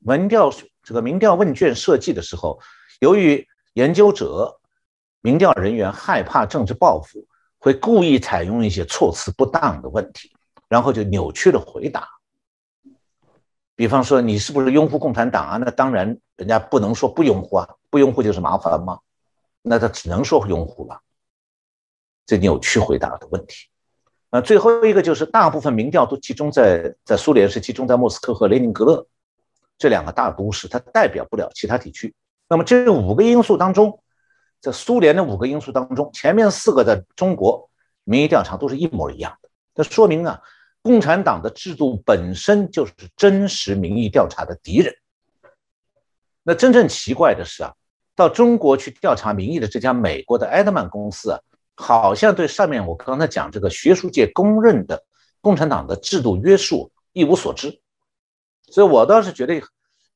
[0.00, 0.50] 民调
[0.86, 2.60] 这个民调问卷设计的时候，
[3.00, 3.44] 由于
[3.74, 4.56] 研究者、
[5.20, 7.26] 民调人员害怕政治报复，
[7.58, 10.30] 会故意采用一些措辞不当的问题，
[10.68, 12.08] 然后就扭曲了回答。
[13.74, 15.56] 比方说，你是不是拥护共产党啊？
[15.56, 19.00] 那当然，人家不能说不拥护啊，不拥护就是麻烦吗？
[19.62, 21.00] 那他只能说拥护了。
[22.24, 23.66] 这扭曲回答的问题。
[24.30, 29.04] 那最后一个就是大部分民调都集中在在苏联是集中在莫斯科和列宁格勒
[29.78, 32.14] 这两个大都市，它代表不了其他地区。
[32.48, 34.00] 那么这五个因素当中，
[34.60, 37.68] 在苏联的五个因素当中，前面四个在中国
[38.04, 39.48] 民意调查都是一模一样的。
[39.74, 40.40] 这说明啊。
[40.82, 44.94] 共产党的制度本身就是真实民意调查的敌人。
[46.44, 47.74] 那真正奇怪的是啊，
[48.14, 51.40] 到中国去调查民意的这家美国的埃德曼公司啊，
[51.74, 55.02] 好像对上面我刚才讲这个学术界公认的
[55.40, 57.80] 共产党的制度约束一无所知。
[58.68, 59.62] 所以我倒是觉得，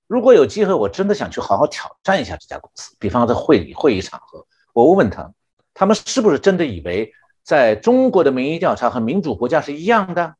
[0.06, 2.94] 如果有机会，我真的想去好好挑战一下这家公司。
[2.98, 5.32] 比方在会议会议场合，我问问他，
[5.72, 10.34] 他们是不是真的以为在中国的民意调查和民主国家是一样的？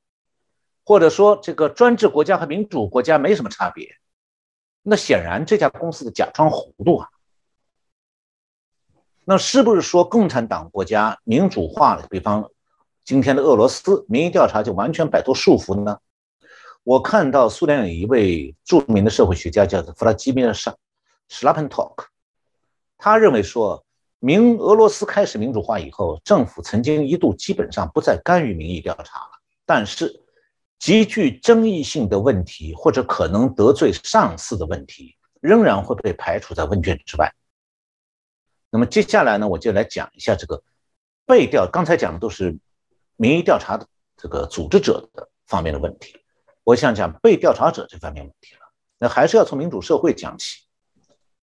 [0.84, 3.88] 或者说，这个专制国家和民主国家没什么差别，
[4.82, 7.08] 那显然这家公司的假装糊涂啊。
[9.24, 12.06] 那是不是说共产党国家民主化了？
[12.10, 12.50] 比方
[13.04, 16.00] 今天的俄罗斯民意调查就完全摆脱束缚呢？
[16.84, 20.74] 我看到苏联有一位著名的社会学家叫做弗拉基米尔·沙
[21.28, 22.06] 史拉潘托克，
[22.98, 23.84] 他认为说，
[24.18, 29.30] 民俄罗斯开始民主化以后，政府曾经一度基本上不再干预民意调查了，
[29.64, 30.22] 但是。
[30.80, 37.30] 极具争议性的问题，或者可能得罪上司的问题，仍然会被排除在问卷之外。
[38.70, 40.62] 那么接下来呢，我就来讲一下这个
[41.26, 41.68] 被调。
[41.70, 42.58] 刚才讲的都是
[43.16, 46.16] 民意调查的这个组织者的方面的问题，
[46.64, 48.60] 我想讲被调查者这方面问题了。
[48.98, 50.62] 那还是要从民主社会讲起。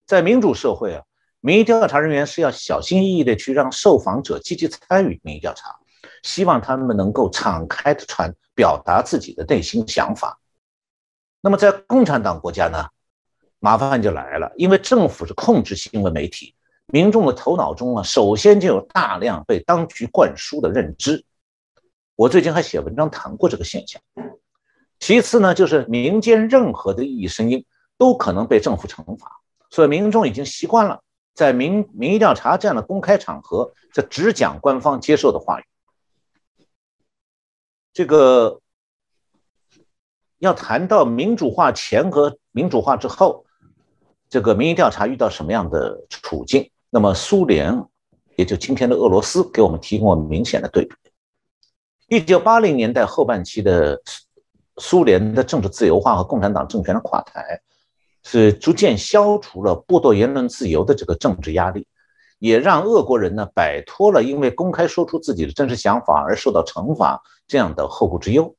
[0.06, 1.03] 在民主社会啊，
[1.41, 5.75] 民意调查人员是要小心翼翼的去让受访者积极参与民意调查。
[6.23, 10.39] 希望他们能够敞开的传表达自己的内心想法。
[11.41, 12.88] 那么在共产党国家呢，
[13.60, 16.56] 麻烦就来了，因为政府是控制新闻媒体，
[16.88, 21.23] 民众的头脑中啊，首先就有大量被当局灌输的认知。
[22.15, 24.01] 我最近还写文章谈过这个现象。
[24.99, 27.65] 其次呢，就是民间任何的异议声音
[27.97, 31.01] 都可能被政府惩罚，所以民众已经习惯了
[31.33, 35.63] 在民民意调查这样的公开场合，这只讲官方接受的话语。
[37.93, 38.60] 这个
[40.39, 43.45] 要谈到民主化前和民主化之后，
[44.29, 46.69] 这个民意调查遇到什么样的处境？
[46.89, 47.83] 那么苏联，
[48.36, 50.95] 也就今天的俄罗斯，给我们提供了明显的对比。
[52.07, 54.01] 一九八零年代后半期的
[54.77, 57.61] 苏联的政治自由化和共产党政权的垮台，
[58.23, 61.87] 是逐渐消除了剥夺言论自由的这个政治压力。
[62.39, 68.55] 也让俄国人呢摆脱了因为公开说出自己的真实想法而受到惩罚这样的后顾之忧。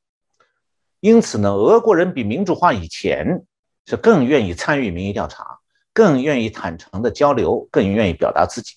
[0.99, 3.45] 因此呢，俄国人比民主化以前
[3.85, 5.59] 是更愿意参与民意调查，
[5.93, 8.73] 更愿意坦诚的交流，更愿意表达自己。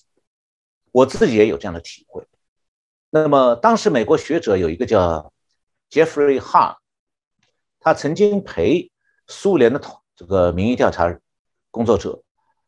[0.93, 2.25] 我自己也有这样的体会。
[3.09, 5.33] 那么当时美国学者有一个叫
[5.91, 6.77] Jeffrey Hart，
[7.83, 8.89] 他曾经陪
[9.27, 9.81] 苏联的
[10.15, 11.13] 这个民意调查
[11.69, 12.23] 工作者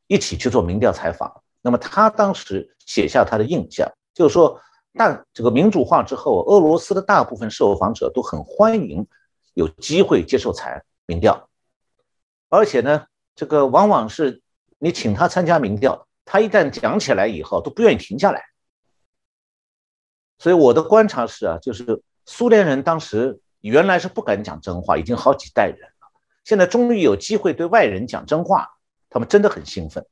[0.07, 1.41] 一起去做民调采访。
[1.61, 4.59] 那么他当时写下他的印象，就是说，
[4.93, 9.07] 大这个民主化之后，俄罗斯的大部分受访者都很欢迎
[9.53, 11.49] 有机会接受采民调，
[12.49, 14.41] 而且呢，这个往往是
[14.77, 18.43] 你请他参加民调，他一旦讲起来以后都不愿意停下来。
[20.37, 26.07] 所以我的观察是啊，就是苏联人当时原来是不敢讲真话，已经好几代人了，
[26.43, 28.69] 现在终于有机会对外人讲真话，
[29.09, 30.05] 他们真的很兴奋。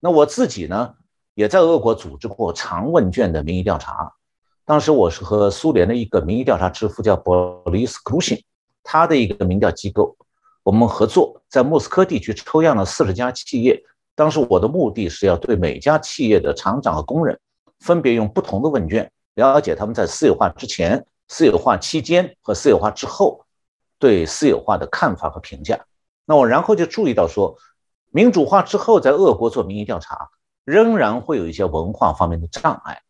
[0.00, 0.94] 那我自己呢，
[1.34, 4.12] 也在俄国组织过长问卷的民意调查。
[4.64, 8.42] 当时我是和苏联的一个民意调查之父叫博利斯·克鲁辛，
[8.82, 10.16] 他的一个民调机构，
[10.62, 13.80] 我们合作在莫斯科地区抽样了四十家企业。
[14.14, 17.38] 当时我的目的是要对每家企业的厂长和工人，
[17.80, 23.46] 分别用不同的问卷了解他们在私有化之前、私有化期间和私有化之后
[23.98, 25.86] 对私有化的看法和评价。
[26.26, 27.56] 那我然后就注意到说。
[28.14, 30.28] 民主化之后，在俄国做民意调查，
[30.66, 33.00] 仍然会有一些文化方面的障碍。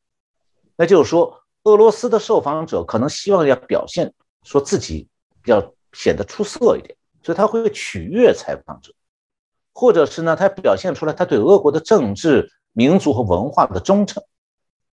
[0.76, 5.08] 那就是说，俄罗斯的受访者可能希望要表现说自己
[5.46, 5.60] 要
[5.92, 8.92] 显得出色一点，所以他会取悦采访者，
[9.74, 14.22] 或者是呢，他表现出来他对俄国的政治、民族和文化的忠诚。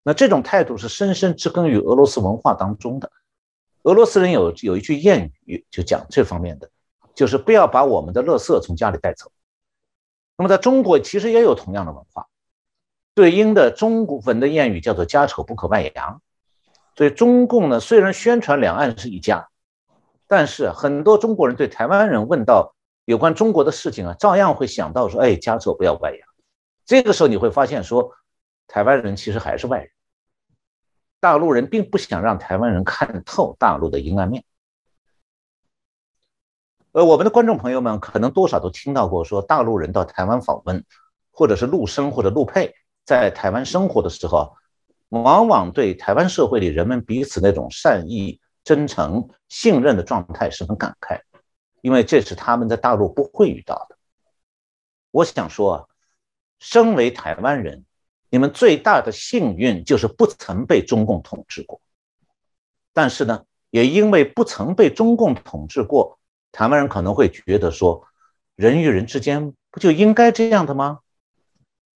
[0.02, 3.12] 那这种态度是深深植根于俄罗斯文化当中的。
[3.84, 6.70] 俄罗斯人有有一句谚语，就讲这方面的。
[7.16, 9.30] 就是不要把我们的垃圾从家里带走。
[10.38, 12.28] 那么在中国其实也有同样的文化，
[13.14, 16.22] 对应的中国文的谚语叫做“家丑不可外扬”。
[16.96, 19.50] 所以中共呢，虽然宣传两岸是一家，
[20.28, 26.20] 但是很多中国人对台湾人问到有关中国的事情啊，照样会想到说：“哎，家丑不要外扬。”
[26.86, 28.14] 这个时候你会发现说，
[28.66, 29.92] 台湾人其实还是外人。
[31.20, 34.44] 大陆人并不想让台湾人看透大陆的阴暗面。
[36.92, 40.84] 呃，我们的观众朋友们可能多少都听到过，说大陆人到台湾访问，
[41.32, 42.74] 或者是陆生或者陆配
[43.06, 44.56] 在台湾生活的时候，
[45.10, 51.20] 往往对台湾社会里人们彼此那种善意、真诚、信任的状态十分感慨，
[51.82, 53.98] 因为这是他们在大陆不会遇到的。
[55.12, 55.90] 我想说，
[56.60, 57.86] 身为台湾人。
[58.30, 61.82] 你们最大的幸运就是不曾被中共统治过，
[62.94, 66.20] 但是呢，也因为不曾被中共统治过，
[66.52, 68.06] 台湾人可能会觉得说，
[68.56, 71.00] 人与人之间不就应该这样的吗？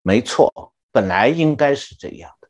[0.01, 2.49] 没错，本来应该是这样的。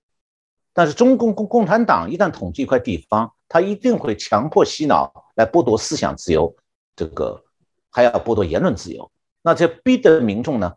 [0.72, 6.56] 但是中共共共产党一旦统治一块地方，他一定会强迫洗脑，来剥夺思想自由，
[6.96, 7.44] 这个
[7.92, 10.74] 还要剥夺言论自由，那这逼得民众呢？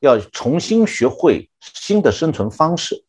[0.00, 3.04] 要重新学会新的生存方式，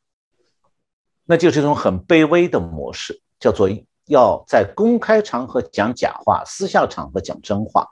[1.25, 3.69] 那就是一种很卑微的模式，叫做
[4.05, 7.87] 要在公开场合讲假话，私下场合讲真话。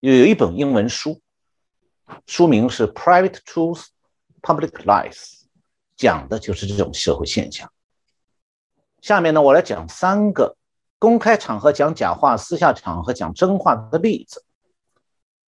[0.00, 1.20] 有有一本英文书，
[2.26, 3.86] 书名是《Private Truth,
[4.42, 5.12] Public Lies》，
[5.96, 7.70] 讲的就是这种社会现象。
[9.00, 10.56] 下面呢，我来讲三个
[10.98, 14.43] 公开场合讲假话，私下场合讲真话的例子。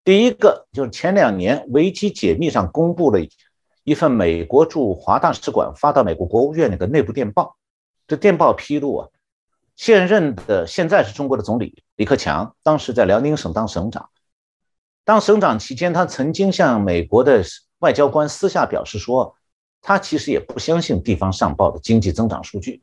[0.05, 3.19] 第一个就是前两年维基解密上公布了
[3.85, 7.57] 一份美国驻华大使馆发到美国国务院那个内部电报。
[8.07, 9.09] 这电报披露啊，
[9.77, 14.11] 现任的现在是中国的总理李克强，当时在辽宁省当省长。
[15.05, 17.43] 当省长期间，他曾经向美国的
[17.79, 19.35] 外交官私下表示说，
[19.81, 22.83] 他其实也不相信地方上报的经济增长数据，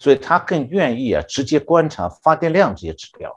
[0.00, 3.36] 所以他更愿意啊直接观察发电量这些指标。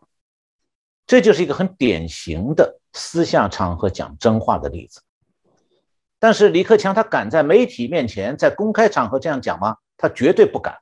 [1.06, 2.79] 这就是一个很典型的。
[2.94, 5.02] 私下场合讲真话的例子，
[6.18, 9.78] 但是李克强他敢在媒体面前在公开场合这样讲吗？
[9.96, 10.80] 他绝对不敢。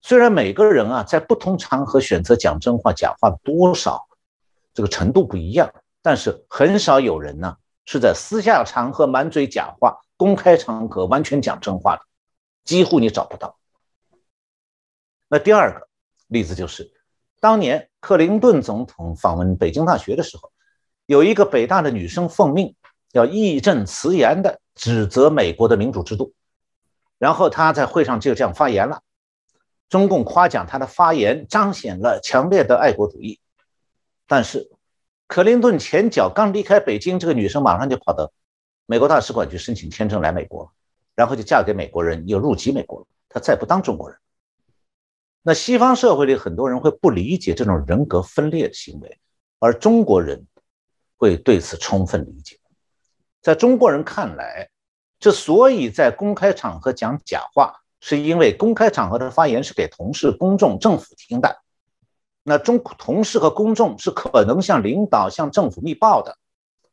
[0.00, 4.06] 虽然每个人啊在不同场合选择讲真话假话多少
[4.74, 12.02] 这个程度不一样，但是很少有人呢是在私下场合满嘴假话，公开场合完全讲真话的，
[12.64, 13.58] 几乎你找不到。
[15.28, 15.88] 那第二个
[16.26, 16.97] 例子就是。
[17.40, 20.50] 当年克林顿总统访问北京大学的时候，
[21.06, 22.74] 有一个北大的女生奉命
[23.12, 26.34] 要义正辞严地指责美国的民主制度，
[27.18, 29.02] 然后她在会上就这样发言了。
[29.88, 33.40] 中共夸奖她的发言彰显了强烈的爱国主义，
[34.26, 34.70] 但是
[35.26, 38.32] 克林顿前脚刚离开北京，这个女生马上就跑到
[38.86, 40.72] 美国大使馆去申请签证来美国，
[41.14, 44.18] 然后就嫁给美国人，又入籍美国，她再不当中国人。
[45.48, 49.18] 那西方社会里很多人会不理解这种人格分裂的行为，
[49.58, 50.46] 而中国人
[51.16, 52.58] 会对此充分理解。
[53.40, 54.68] 在中国人看来，
[55.18, 61.62] 之所以在公开场合讲假话，是因为公开场合的发言是给同事、公众、政府听的。
[62.42, 66.36] 那中同事和公众是可能向领导、向政府密报的，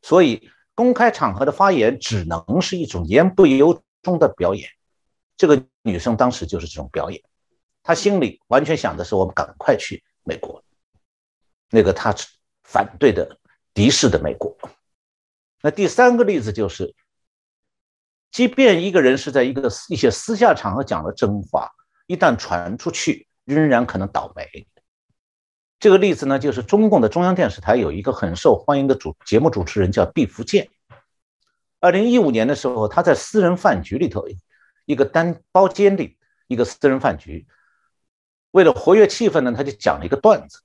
[0.02, 4.70] 所以公开场合的发言只能是一种言不由衷的表演。
[5.36, 7.22] 这个女生当时就是这种表演。
[7.88, 10.64] 他心里完全想的是，我们赶快去美国，
[11.70, 12.12] 那个他
[12.64, 13.38] 反对的
[13.76, 14.58] 敌视的美国。
[15.62, 16.96] 那第三个例子就是，
[18.32, 21.70] 即便一个人是在一个一些私下场合讲了真话，
[22.08, 24.68] 一旦传出去，仍然可能倒霉。
[25.80, 30.68] 这个例子呢，就是中共的中央电视台有一个很受欢迎的主节目主持人叫毕福剑。
[31.80, 34.26] 二零一五年的时候，他在私人饭局里头，
[34.86, 36.18] 一个单包间里
[36.48, 37.46] 一个私人饭局。
[38.56, 40.62] 为了活跃气氛呢，他就讲了一个段子，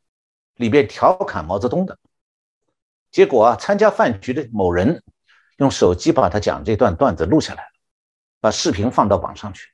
[0.55, 1.99] 里边调侃毛泽东的。
[3.11, 5.03] 结果啊，参加饭局的某人
[5.57, 7.71] 用手机把他讲这段段子录下来了，
[8.41, 9.73] 把视频放到网上去，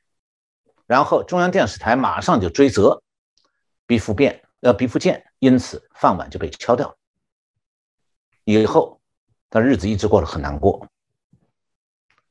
[0.86, 3.02] 然后中央电视台马上就追责，
[3.86, 6.96] 毕福变呃毕福剑，因此饭碗就被敲掉了。
[8.44, 8.98] 以后
[9.50, 10.88] 他日子一直过得很难过。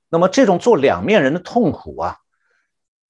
[0.09, 2.21] 那么这种做两面人的痛苦啊。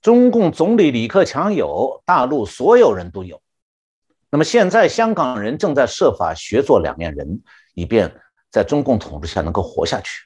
[0.01, 3.41] 中共总理李克强有，大陆所有人都有。
[4.29, 7.41] 那么现在香港人正在设法学做两面人，
[7.73, 8.13] 以便
[8.51, 10.23] 在中共统治下能够活下去。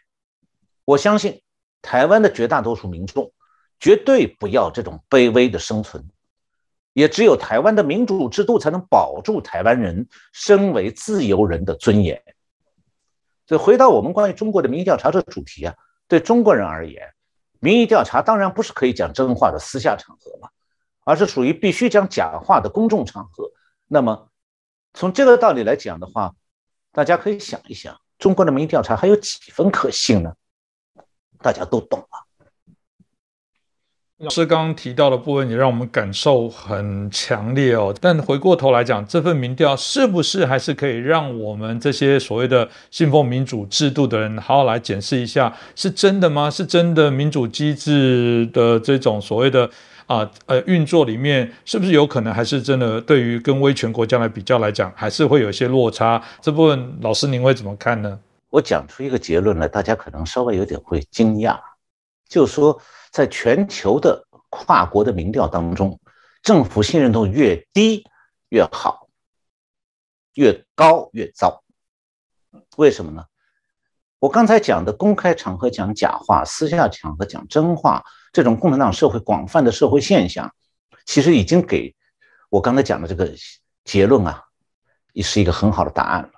[0.84, 1.42] 我相信
[1.82, 3.32] 台湾的绝大多数民众
[3.80, 6.10] 绝对不要这种卑微的生存，
[6.94, 12.22] 也只有台湾的民主制度才能保住台湾人身为自由人的尊严。
[13.48, 15.76] 所以，回到我们关于中国的民意调查这个主题啊，
[16.08, 17.14] 对中国人而言，
[17.60, 20.50] 民意调查当然不是可以讲真话的私下场合嘛，
[21.04, 23.52] 而是属于必须讲假话的公众场合。
[23.88, 24.30] 那么，
[24.94, 26.34] 从这个道理来讲的话，
[26.92, 30.34] 大家可以想一想，中国的民意调查还有几分可信呢？
[31.42, 32.29] 大家都懂了。
[34.20, 37.96] 老师刚刚提到的部分也让我们感受很强烈哦。
[38.02, 46.52] 但回过头来讲，这份民调是不是还是可以让我们这些所谓的信奉民主制度的人好好来检视一下，是真的吗？
[46.52, 49.70] 是真的民主机制的这种所谓的
[50.06, 56.22] 啊呃运作里面，是不是有可能还是真的对于跟威权国家来比较来讲，还是会有一些落差？
[56.42, 58.20] 这部分老师您会怎么看呢？
[58.50, 61.58] 我讲出一个结论来，大家可能稍微有点会惊讶，
[62.30, 62.82] 就说。
[63.12, 66.00] 在全球的跨国的民调当中，
[66.44, 68.06] 政府信任度越低
[68.50, 69.10] 越好，
[70.36, 71.64] 越高越糟。
[72.78, 73.26] 为什么呢？
[74.20, 80.54] 我刚才讲的公开场合讲假话，私下场合讲真话，这种共产党社会广泛的社会现象，
[81.08, 81.96] 其实已经给
[82.52, 83.34] 我刚才讲的这个
[83.86, 84.46] 结论啊，
[85.14, 86.30] 也是一个很好的答案了。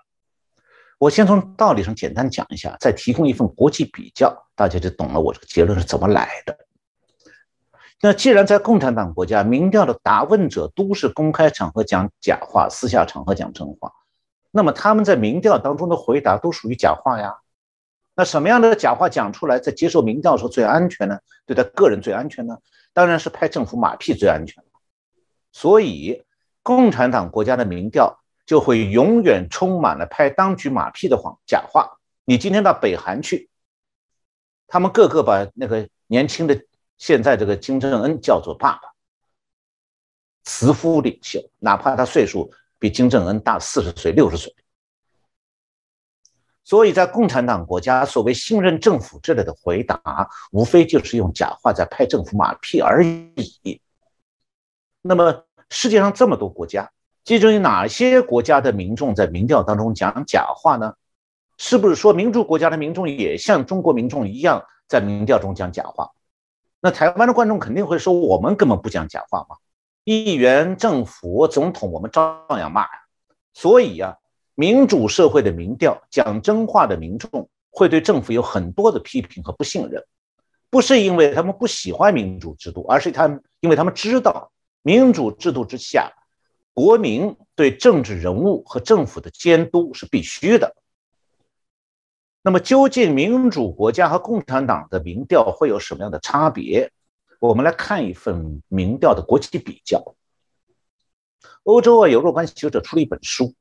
[1.01, 6.55] 我先从道理上简单讲一下，再提供一份国际比较，大家就懂了我这个结论是怎么来的。
[8.03, 13.91] 那既然在共产党国家，民调的答问者都是公开场合讲假话，私下场合讲真话，
[14.51, 17.35] 那么他们在民调当中的回答都属于假话呀。
[18.13, 21.17] 那什么样的假话讲出来，在接受民调的时候最安全呢？
[21.47, 22.55] 对他个人最安全呢？
[22.93, 24.63] 当然是拍政府马屁最安全
[25.51, 26.21] 所以，
[26.61, 28.20] 共产党国家的民调。
[28.51, 31.89] 就会永远充满了拍当局马屁的谎假话。
[32.25, 33.49] 你今天到北韩去，
[34.67, 36.61] 他们个个把那个年轻的
[36.97, 38.81] 现在这个金正恩叫做爸爸，
[40.43, 44.53] 慈父领袖，哪怕他岁数比金正恩大四十岁、六十岁。
[46.65, 53.81] 所以在共产党国家，所谓信任政府之类的回答，无非就是用假话在拍政府马屁而已。
[55.01, 56.91] 那么世界上这么多国家。
[57.23, 60.93] 其中有哪些国家的民众在民调当中讲假话呢？
[61.57, 66.09] 是不是说民主国家的民众也像中国民众一样在民调中讲假话？
[66.79, 69.57] 那台湾的观众肯定会说：我们根本不讲假话嘛！
[70.03, 72.89] 议员、政府、总统，我们照样骂呀。
[73.53, 74.17] 所以呀，
[74.55, 80.03] 民主社会的民调讲真话的民众会对政府有很多的批评和不信任，
[80.71, 84.51] 不是因为他们不喜欢民主制度，而是他们因为他们知道
[84.81, 86.11] 民主制度之下。
[86.73, 90.75] 国民对政治人物和政府的监督是必须的。
[92.43, 96.91] 那么，究竟民主国家和共产党的民调会有什么样的差别？
[97.39, 100.15] 我们来看一份民调的国际比较。
[101.63, 103.53] 欧洲啊，有若干学者出了一本书，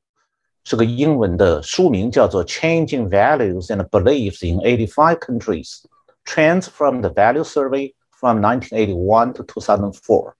[0.63, 5.83] 是个英文的书名，叫做《Changing Values and Beliefs in Eighty-Five Countries:
[6.25, 10.33] Trends from the Value Survey from 1981 to 2004》。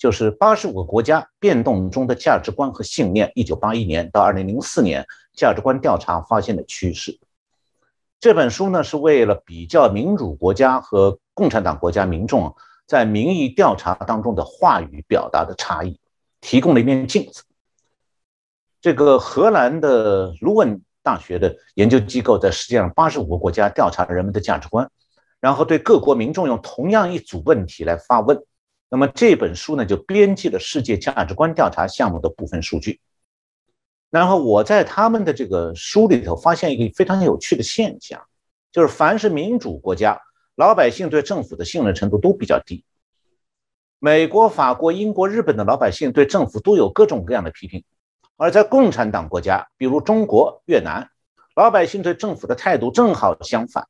[0.00, 7.20] 就是八十五个国家变动中的价值观和信念，一九八一年到二零零四年价值观调查发现的趋势。
[8.18, 16.00] 这本书呢是为了比较民主国家和共产党国家民众在民意调查当中的话语表达的差异，
[16.40, 17.42] 提供了一面镜子。
[18.80, 24.90] 这个荷兰的卢文大学的研究机构在世界上八十五个国家调查人们的价值观，
[25.40, 28.42] 然后对各国民众用同样一组问题来发问。
[28.92, 33.00] 那么这本书呢，就编辑了世界价值观调查项目的部分数据。
[34.10, 38.20] 然后我在他们的这个书里头发现一个非常有趣的现象，
[38.72, 40.20] 就是凡是民主国家，
[40.56, 42.84] 老百姓对政府的信任程度都比较低。
[44.00, 47.84] 美国、法国、英国、日本的老百姓对政府都有各种各样的批评，
[48.36, 51.08] 而在共产党国家，比如中国、越南，
[51.54, 53.86] 老百姓对政府的态度正好相反。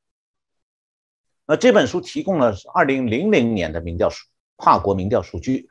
[1.46, 4.26] 那这本书提供了二零零零年的民调数。
[4.61, 5.71] 跨国民调数据，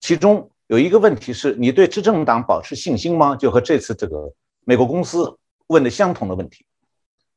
[0.00, 3.36] 其中有一个问题是你对执政党保持信心吗？
[3.36, 4.32] 就和这次这个
[4.64, 6.66] 美国公司问的相同的问题。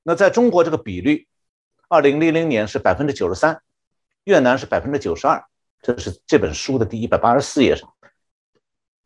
[0.01, 1.27] 那在中国这个比率，
[1.89, 3.61] 二零零零年是百分之九十三，
[4.23, 5.45] 越南是百分之九十二，
[5.83, 7.93] 这是这本书的第一百八十四页上。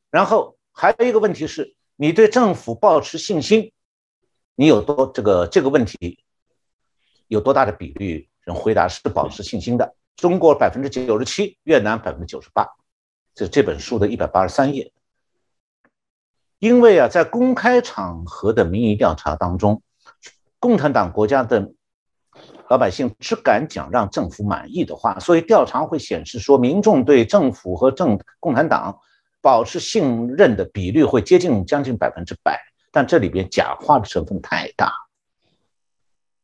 [0.09, 3.73] 然后还有一个问题是你对政府保持信心，
[4.55, 6.23] 你有多这个这个问题
[7.27, 9.93] 有多大的比率人回答是保持信心的？
[10.15, 12.67] 中国百分之九十七，越南百分之九十八，
[13.33, 14.91] 这这本书的一百八十三页。
[16.59, 19.81] 因为啊，在公开场合的民意调查当中，
[20.59, 21.73] 共产党国家的
[22.69, 28.97] 老百姓只敢讲让政府满意的话，所以调查会显示说，民众对政府和政共产党
[29.41, 32.57] 保持信任的比率会接近将近百分之百，
[32.91, 34.93] 但这里边假话的成分太大。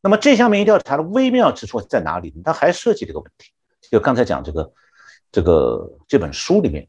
[0.02, 2.42] 那么这项民意调查的微妙之处在哪里呢？
[2.44, 3.52] 它还涉及这个问题，
[3.90, 4.74] 就刚才讲这个
[5.32, 6.88] 这个这本书里面，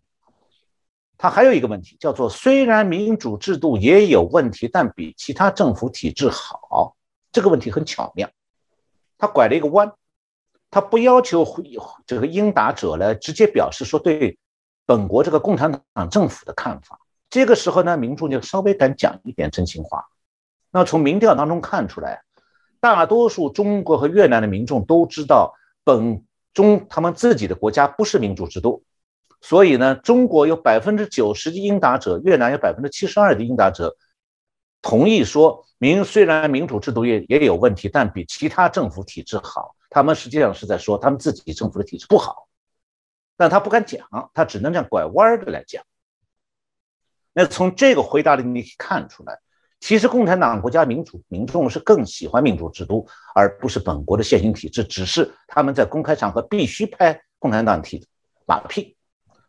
[1.16, 6.96] 它还有一个问题叫做：虽然民主制度也有问题，但比其他政府体制好。
[7.32, 8.28] 这个问题很巧妙。
[9.16, 9.92] 他拐了一个弯，
[10.70, 11.46] 他不要求
[12.06, 14.38] 这个应答者来直接表示说对
[14.84, 16.98] 本国这个共产党政府的看法。
[17.28, 20.04] 这个时候呢，民众就稍微敢讲一点真心话。
[20.70, 22.22] 那从民调当中看出来，
[22.80, 28.84] 大多数中国和越南的民众都知道本中他们自己的国家不是民主制度，
[29.40, 33.96] 所以呢，中国有百分之九十的应答者，越南有百分之七十二的应答者。
[34.82, 39.74] 同意说，民虽然民主制度也也有问题，但比其他政府体制好。
[39.90, 42.48] 他们实际上是在说他们自己政府的体制不好，
[43.36, 45.84] 但他不敢讲，他只能这样拐弯的来讲。
[47.32, 49.38] 那从这个回答里你可以看出来，
[49.80, 54.84] 其实共产党国家民主民众是更喜欢民主制度，而不是本国的现行体制。
[54.84, 58.06] 只是他们在公开场合必须拍共产党体
[58.46, 58.96] 马屁。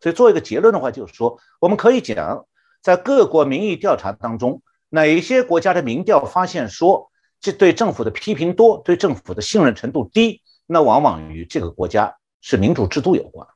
[0.00, 2.46] 所以做一个结论的话，就是说，我们可以讲，
[2.82, 4.62] 在各国民意调查当中。
[4.88, 7.10] 哪些国家的民调发现说，
[7.40, 13.46] 这对政府的批评多，对政府的信任程度低，那往往与这个国家是民主制度有关。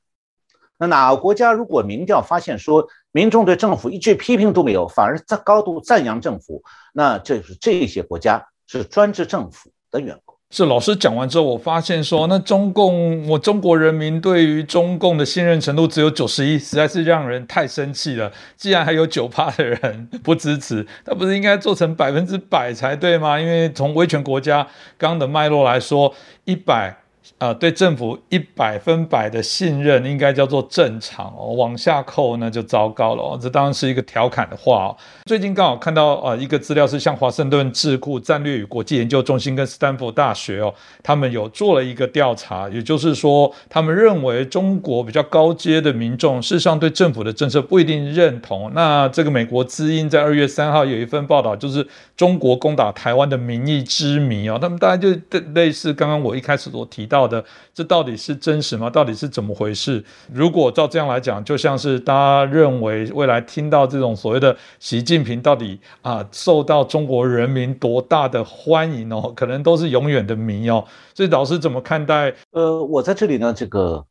[0.79, 6.63] 那哪个国家如果民调发现说，民众对政府一句批评都没有，反而在高度赞扬政府，
[6.93, 10.35] 那这是这些国家是专制政府的缘故。
[10.51, 18.31] 是老师讲完之后，我发现说，那中共，我中国人民对于中共的信任程度只有九十一，实在是让人太生气了。
[18.55, 23.41] 既然还有九趴的人不支持，那不是应该做成百分之百才对吗？
[23.41, 24.59] 因为从威权国家
[24.99, 26.15] 刚刚的脉络来说，
[26.45, 26.95] 一百。
[27.39, 33.39] 呃，对政府一百分百的信任应该叫做正常哦，往下扣那就糟糕了哦。
[33.41, 34.97] 这当然是一个调侃的话哦。
[35.27, 40.73] 最近刚好看到呃一个资料是像华盛顿智库战略与国际研究中心跟斯坦福大学哦，
[41.03, 48.71] 他们有做了一个调查，也就是说，他们认为中国比较高阶的民众事实上对政府的政策不一定认同。
[48.73, 55.09] 那这个美国知音在二月三号有一份报道，就是中国攻打台湾的民意之谜哦，他们大概就
[55.55, 57.16] 类似刚刚我一开始所提到。
[57.17, 57.43] 到的
[57.73, 58.91] 这到底是真实吗？
[58.91, 60.05] 到底是怎么回事？
[60.31, 70.85] 如果照这样来讲，就像是大家认为未来听到这种所谓的习近平到底啊受到中国人民多大的欢迎哦，可能都是永远的谜哦。
[71.15, 72.35] 所以老师怎么看待？
[72.51, 74.05] 呃，我在这里呢，这个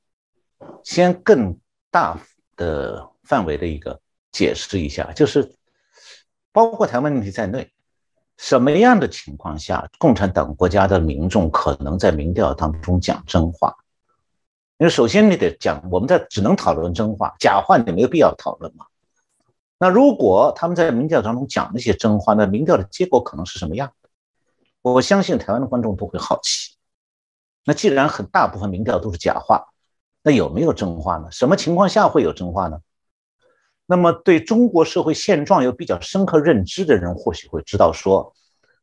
[0.83, 1.55] 先更
[1.91, 2.19] 大
[2.57, 3.99] 的范围的一个
[4.31, 5.47] 解释一下，就是
[6.51, 7.69] 包括台湾问题在内。
[8.37, 13.75] 什么样的情况下，共产党国家的民众可能在民调当中讲真话？
[14.77, 18.85] 因为首先你得讲，我们在只能讨论真话，假话你没有必要讨论嘛。
[19.77, 24.09] 那如果他们在民调当中讲那些真话，那民调的结果可能是什么样的？
[24.81, 26.75] 我相信台湾的观众都会好奇。
[27.63, 29.65] 那既然很大部分民调都是假话，
[30.21, 31.31] 那有没有真话呢？
[31.31, 32.79] 什么情况下会有真话呢？
[33.87, 38.33] 那么，对中国社会现状有比较深刻认知的人，或许会知道说，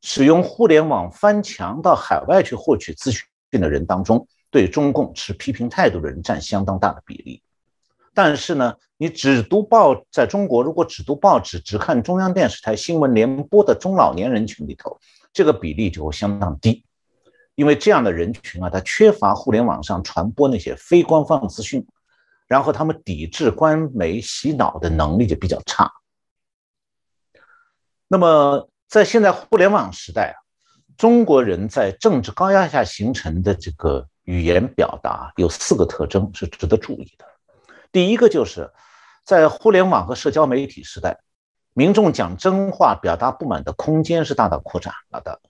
[0.01, 3.27] 使用互联网翻墙到海外去获取资讯
[3.61, 7.43] 的人当中，对中共持批评态度的人占相当大的比例。
[8.15, 14.97] 但是呢，你只读报，在中国如果只读报纸、只看中央电视台新闻联播的中老年人群里头，
[15.33, 16.85] 这个比例就会相当低，
[17.57, 21.85] 因为这样的人群啊，他缺乏互联网上传播那些非官方资讯。
[22.53, 25.91] 然后他们抵制官媒洗脑的能力就比较差。
[28.07, 30.37] 那么在现在互联网时代啊，
[30.99, 37.25] 中国人在政治高压下形成的这个语言表达有四个特征是值得注意的。
[37.91, 38.71] 第一个就是
[39.25, 41.19] 在互联网和社交媒体时代，
[41.73, 45.41] 民众讲真话、表达不满的空间是大大扩展了的。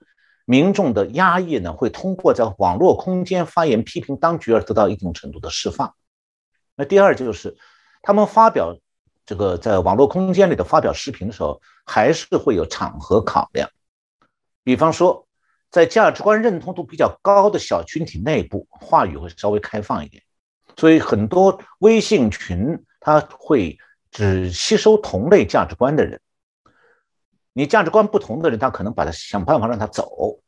[0.44, 5.92] 民众的压抑呢，会通过在网络空间发言批评当局而得到一定程度的释放。
[6.76, 7.56] 那第二就是，
[8.02, 8.76] 他们发表
[9.24, 13.68] 这个在网络空间里的发表视频的时候，还是会有场合考量。
[14.64, 15.26] 比方说，
[15.70, 20.22] 在价值观认同度比较高的小群体内部，话语会稍微开放一点。
[20.76, 23.78] 所以很多微信群，他会
[24.10, 26.20] 只吸收同类价值观的人。
[27.52, 30.40] 你价值观不同的人，他可能把他想办法让他走。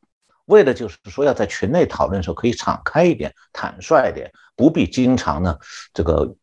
[0.46, 5.58] 为的就是说，要在群内讨论的时候可以敞开一点、坦率一点，不必经常呢
[5.92, 6.34] 这个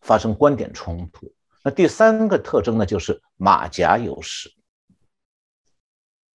[0.00, 1.32] 发生观点冲突。
[1.62, 4.50] 那第三个特征呢，就是马甲优势。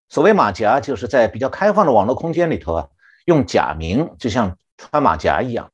[0.10, 2.88] 所谓马甲，就是在比较开放的网络空间里头啊，
[3.26, 5.72] 用假名，就像穿马甲一样，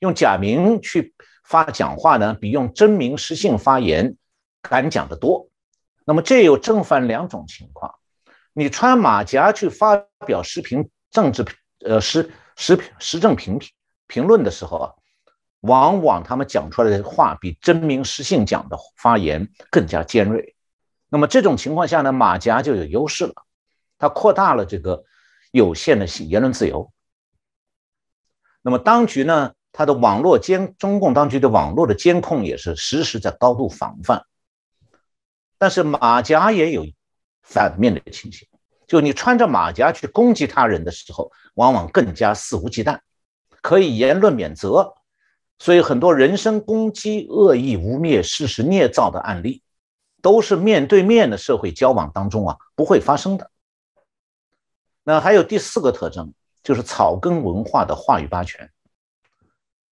[0.00, 1.14] 用假名去
[1.44, 4.16] 发讲话呢，比用真名实姓发言
[4.60, 5.48] 敢讲得多。
[6.04, 7.94] 那么这有正反两种情况。
[8.60, 9.96] 你穿马甲去发
[10.26, 11.42] 表时评政治
[11.82, 13.58] 呃时时时政评
[14.06, 14.92] 评论的时候啊，
[15.60, 20.54] 往往他们讲出来的话比真名实姓讲的发言更加尖锐。
[21.08, 23.32] 那么这种情况下呢，马甲就有优势了，
[23.96, 25.04] 它扩大了这个
[25.52, 26.92] 有限的言论自由。
[28.60, 34.26] 那么当局呢，它的网络监中共当局的网络的监控也是实时在高度防范。
[35.56, 36.84] 但是马甲也有。
[37.42, 38.46] 反面的情形，
[38.90, 42.98] 就你穿着马甲去攻击他人的时候，往往更加肆无忌惮，
[43.62, 44.94] 可以言论免责。
[45.60, 49.62] 所以很多人身攻击、恶意污蔑、事实捏造的案例，
[50.20, 53.52] 都是面对面的社会交往当中啊不会发生的。
[55.04, 56.34] 那还有第四个特征，
[56.64, 58.72] 就是草根文化的话语霸权。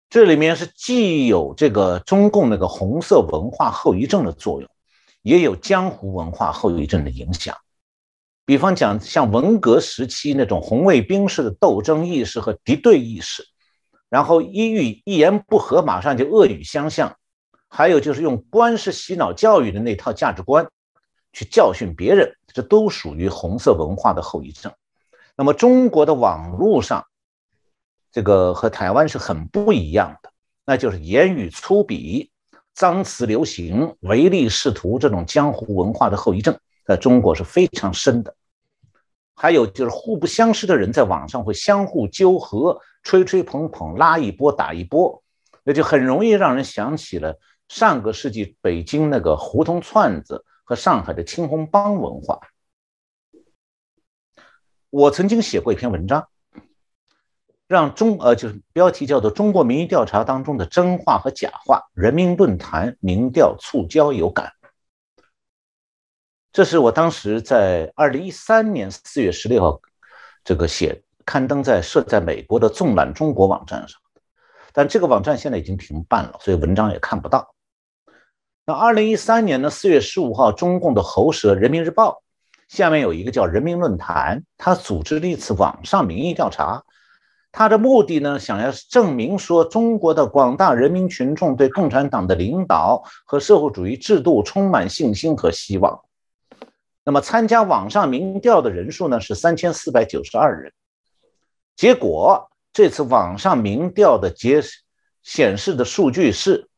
[0.09, 4.69] 这里面是既有这个中共那个红色文化后遗症的作用。
[5.21, 7.55] 也有江湖文化后遗症的影响，
[8.49, 13.43] 比方讲像文革时期那种红卫兵式的斗争意识和敌对意识，
[14.09, 17.15] 然后一语一言不合马上就恶语相向，
[17.67, 20.67] 还有就是用官式洗脑教育的那套价值观
[21.31, 24.73] 去教训别人，这都属于红色文化的后遗症。
[25.35, 27.05] 那么中国的网络上，
[28.11, 30.31] 这个和台湾是很不一样的，
[30.65, 32.27] 那就是言语粗鄙。
[32.73, 38.35] 脏词流行、唯利是图这种江湖文化的后遗症，在中国是非常深的。
[39.41, 45.23] 还有就是互不相识的人在网上会相互纠合、吹吹捧捧、拉一波打一波，
[45.63, 52.37] 那就很容易让人想起了上个世纪北京那个胡同串子和上海的青红帮文化。
[54.89, 56.27] 我曾经写过一篇文章。
[57.65, 64.51] 让中呃就是标题叫做《中国民意调查当中的真话和假话》，人民论坛民调促交有感。
[66.51, 69.79] 这是我当时在二零一三年四月十六号
[70.43, 73.99] 这个写刊登在设在美国的纵览中国网站上，
[74.73, 77.53] 但这个网站现在已经停办了，所以文章也看不到。
[78.65, 82.11] 那二零一三年的四月十五号，中共的喉舌《人民日报》
[82.75, 86.83] 下面有一个叫人民论坛，他组织了一次网上民意调查。
[87.51, 95.99] 他的目的呢，想要证明说，中国的广大人民群众对共产党的领导和社会主义制度充满信心和希望。
[97.09, 100.71] 那么，参加网上民调的人数呢是三千四百九十二人。
[101.75, 104.61] 结果，这次网上民调的结
[105.23, 106.69] 显示的数据是，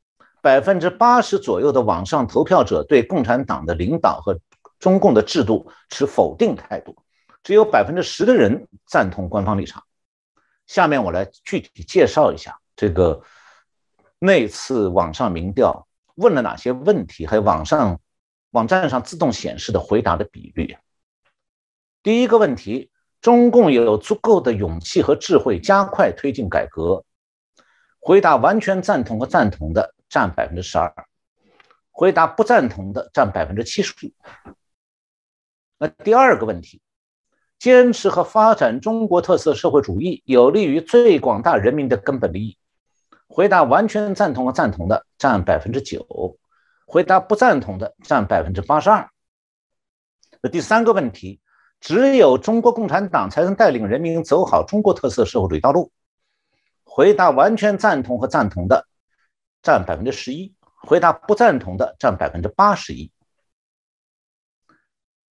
[0.42, 4.40] 百分之八十左右的网上投票者对共产党的领导和
[4.80, 6.96] 中共的制度持否定态度，
[7.44, 9.84] 只有百分之十的人赞同官方立场。
[10.66, 13.22] 下面我来具体介绍一下这个
[14.18, 18.00] 那次网上民调问了哪些问题，还有网上
[18.52, 20.78] 网站上自动显示的回答的比率。
[22.04, 22.89] 第一个问题：
[23.20, 27.04] 中共有足够的勇气和智慧加快推进改革？
[27.99, 30.93] 回答完全赞同和赞同的占百分之十二，
[31.91, 34.12] 回答不赞同的占百分之七十五。
[35.78, 36.82] 那第二个问题。
[37.60, 42.58] 坚持和发展中国特色社会主义有利于最广大人民的根本利益。
[43.28, 46.39] 回答完全赞同和赞同的占百分之九，
[46.92, 49.10] 回答不赞同的占百分之八十二。
[50.42, 51.39] 那第三个问题，
[51.80, 55.89] 只有中国共产党才能带领人民走好中国特色社会主义道路。
[56.84, 58.86] 回答完全赞同和赞同的
[59.64, 63.10] 占百分之十一，回答不赞同的占百分之八十一。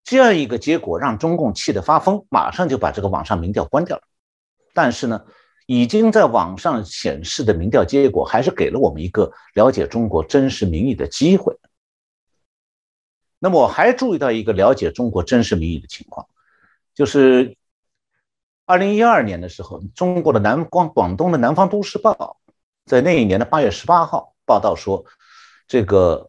[0.03, 4.03] 这样一个结果让中共气得发疯，马上就把这个网上民调关掉了。
[4.73, 5.27] 但是呢，
[5.73, 11.57] 已经在网上显示的民调结果，还是给了我们一个了解中国真实民意的机会。
[13.39, 16.27] 那么我还注意到一个了解中国真实民意的情况，
[16.93, 17.57] 就是
[18.67, 22.41] 二零一二年的时候，中国的南广广东的《南方都市报》
[22.85, 25.05] 在那一年的八月十八号报道说，
[25.69, 26.29] 这个。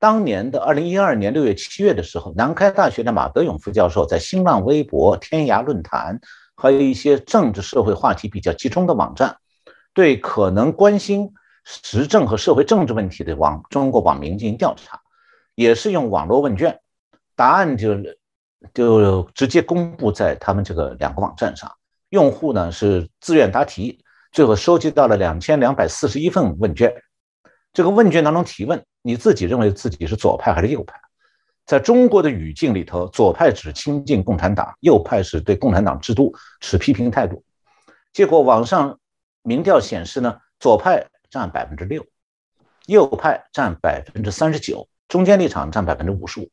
[0.00, 6.20] 当年的二零一二年六月、七月的时候，南开大学的马德勇副教授在新浪微博、天涯论坛，
[6.60, 9.36] 还有一些政治社会话题比较集中的网站，
[9.94, 11.32] 对可能关心
[11.64, 15.00] 时政和社会政治问题的网中国网民进行调查，
[15.54, 16.80] 也是用网络问卷，
[17.36, 17.96] 答案就
[18.74, 21.70] 就直接公布在他们这个两个网站上，
[22.08, 24.02] 用户呢是自愿答题，
[24.32, 26.92] 最后收集到了两千两百四十一份问卷。
[27.72, 30.98] 这个问卷当中提问，你自己认为自己是左派还是右派？
[31.68, 37.44] 在中国的语境里头，左派只亲近共产党，右派是对共产党制度持批评态度。
[38.14, 38.98] 结果网上
[39.42, 42.02] 民调显示呢，左派占百分之六，
[42.86, 46.50] 右派占百分之三十九，中间立场占百分之五十五。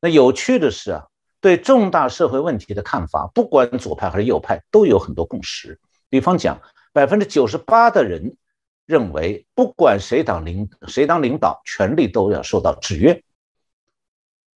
[0.00, 1.06] 那有趣的是啊，
[1.40, 5.78] 对重大社会问题的看法，不管左派还是右派，都有很多共识。
[6.10, 6.60] 比方讲，
[6.92, 8.36] 百分之九十八的人
[8.84, 13.22] 认为，不管谁当领谁当领导，权力都要受到制约。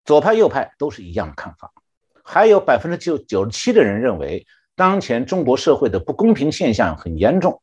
[0.05, 1.73] 左派右派都是一样的看法，
[2.25, 7.63] 还有百分之九九十七的人认为，当前中国社会的不公平现象很严重，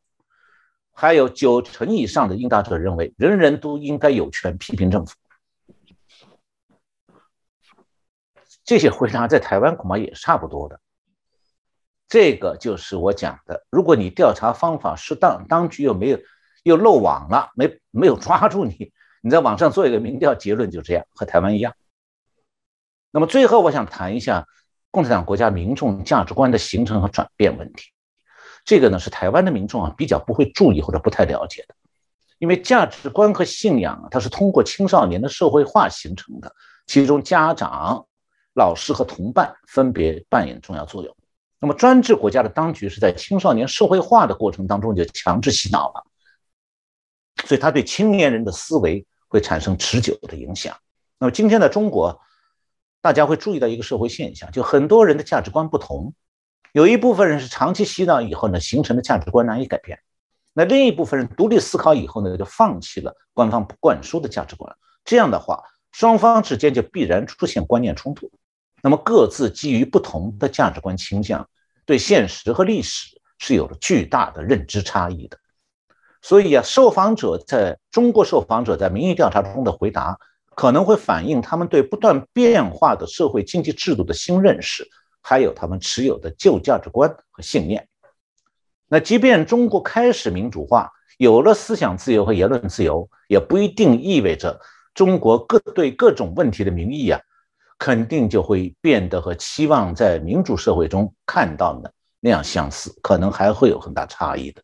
[0.94, 5.16] 还有九成以上的应答者认为，人人都应该有权批评政府。
[8.64, 10.80] 这些回答在台湾恐怕也差不多的。
[12.08, 16.20] 这个就是我讲的，如果你调查方法适当，当局又没有
[16.64, 21.74] 又漏网了，没没有抓住你，你在网上做一个民调，结论就这样，和台湾一样。
[23.12, 24.46] 那么最后，我想谈一下
[24.92, 27.92] 共产党国家民众价值观的形成和转变问题。
[28.66, 31.74] 这个呢是台湾的民众啊比较不会注意或者不太了解的，
[32.38, 36.54] 因为价值观和信仰啊，它是通过青少年的社会化形成的，
[36.86, 38.06] 其中家长、
[38.54, 41.16] 老师和同伴分别扮演重要作用。
[41.60, 46.06] 那么专制国家的当局是在青少年社会化的过程当中就强制洗脑了，
[47.48, 50.78] 所以他对青年人的思维会产生持久的影响。
[51.18, 52.22] 那么今天的中国。
[53.02, 56.14] 大家会注意到一个社会现象，就很多人的价值观不同，
[56.74, 59.98] 有一部分人是长期洗脑以后呢，形成的价值观难以改变；
[60.54, 64.76] 那另一部分人独立思考以后呢，就放弃了官方灌输的价值观。
[65.06, 68.30] 这样的话，双方之间就必然出现观念冲突。
[68.84, 71.48] 那么各自基于不同的价值观倾向，
[71.86, 75.38] 对现实和历史是有着巨大的认知差异的。
[76.22, 80.20] 所以啊，受访者在中国受访者在民意调查中的回答。
[80.60, 84.86] 可能会反映他们对不断变化的社会经济制度的新认识，
[85.22, 87.88] 还有他们持有的旧价值观和信念。
[88.90, 94.60] 那即便中国开始民主化，有了思想自由和言论自由，也不一定意味着
[94.94, 97.22] 中国各对各种问题的民意啊，
[97.78, 104.62] 肯定就会变得和期望在民主社会中看到的那样相似，可能还会有很大差异的。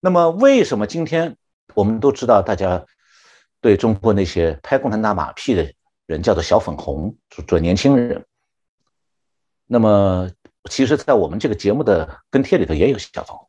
[0.00, 1.36] 那么，为什么今天
[1.74, 2.82] 我们都知道大家？
[3.60, 5.70] 对中国那些拍共产党马屁的
[6.06, 7.14] 人叫做小粉红，
[7.46, 8.24] 做年轻人。
[9.66, 10.30] 那么，
[10.70, 13.48] 其实，在我们这个节目的跟帖里头也有小粉红。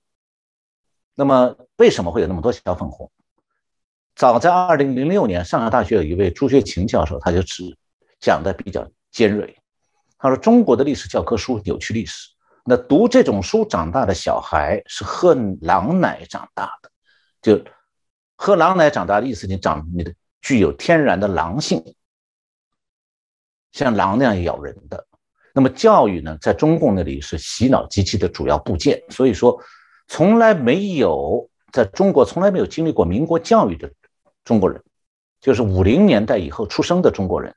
[1.16, 3.10] 那么，为什么会有那么多小粉红？
[4.16, 7.64] 早在二零零六年，上海大学有一位朱学勤教授，他就只
[8.20, 9.58] 讲的比较尖锐。
[10.18, 12.30] 他说：“中国的历史教科书扭曲历史，
[12.66, 16.92] 那读这种书长大的小孩是喝狼奶长大的，
[17.42, 17.64] 就。”
[18.44, 20.12] 喝狼奶长大的意思，你长你的
[20.42, 21.94] 具有天然的狼性，
[23.72, 25.06] 像狼那样咬人的。
[25.54, 29.00] 那么教育呢，在中共那里是洗脑机器的主要部件。
[29.10, 29.62] 所以说，
[30.08, 33.92] 从来没有在中国从来没有经历过民国教育的
[34.44, 34.84] 中国人，
[35.40, 37.56] 就是五零年代以后出生的中国人，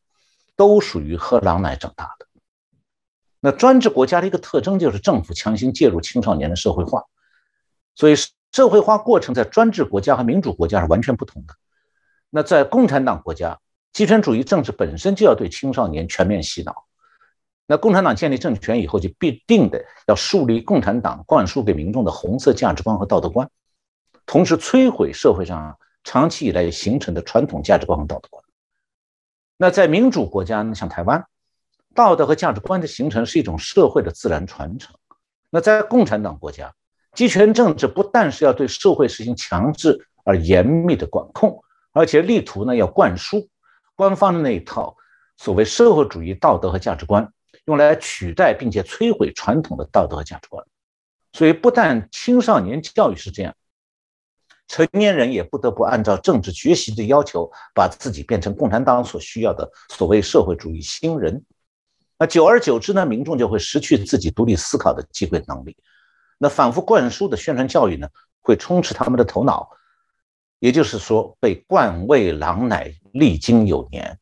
[0.54, 2.26] 都属于喝狼奶长大的。
[3.40, 7.04] 那专制国家的一个特征就是政府强行介入青少年的社会化，
[7.94, 8.28] 所以是。
[8.54, 11.56] 社会化过程在专制国家和民主国家是完全不同的。
[12.30, 13.58] 那在共产党国家，
[13.92, 16.84] 极权主义政治本身就要对青少年全面洗脑。
[17.66, 23.50] 那共产党建立政权以后，就必定的要树立共产党灌输给民众的红色价值观和道德观，
[24.24, 28.44] 同时摧毁社会上长期以来形成的传统价值观和道德观。
[29.56, 31.26] 那在民主国家呢，像台湾，
[31.92, 34.94] 道德和价值观的形成是一种社会的自然传承。
[35.50, 36.72] 那在共产党国家，
[37.14, 41.62] 集权政治不但是要对社会实行强制而严密的管控，
[41.92, 43.48] 而且力图呢要灌输
[43.94, 44.96] 官方的那一套
[45.36, 47.32] 所谓社会主义道德和价值观，
[47.66, 50.64] 用来取代并且摧毁传统的道德和价值观。
[51.32, 53.54] 所以，不但青少年教育是这样，
[54.68, 61.44] 成年人也不得不按照政治学习的要求，把自己变成共产党所需要的所谓社会主义新人。
[62.18, 65.76] 那久而久之呢，民众就会失去自己独立思考的机会能力。
[66.44, 68.06] 那反复灌输的宣传教育呢，
[68.42, 69.70] 会充斥他们的头脑，
[70.58, 74.18] 也就是说，被灌喂狼奶历经有年。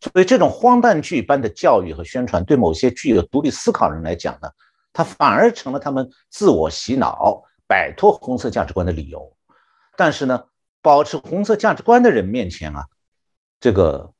[0.00, 4.48] 所以，这种荒诞剧般的教育和宣传，对某些具有独立思考人来讲呢，
[4.92, 9.36] 它反而成了他们自我洗脑、摆脱红色价值观的理由。
[9.96, 10.44] 但是呢，
[10.80, 12.86] 保持红色价值观的人面前啊，
[13.58, 14.12] 这个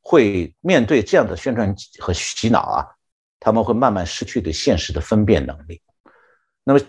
[0.00, 2.86] 会面对这样的宣传和洗脑啊，
[3.40, 5.82] 他们会慢慢失去对现实的分辨能力。
[6.68, 6.80] 那么，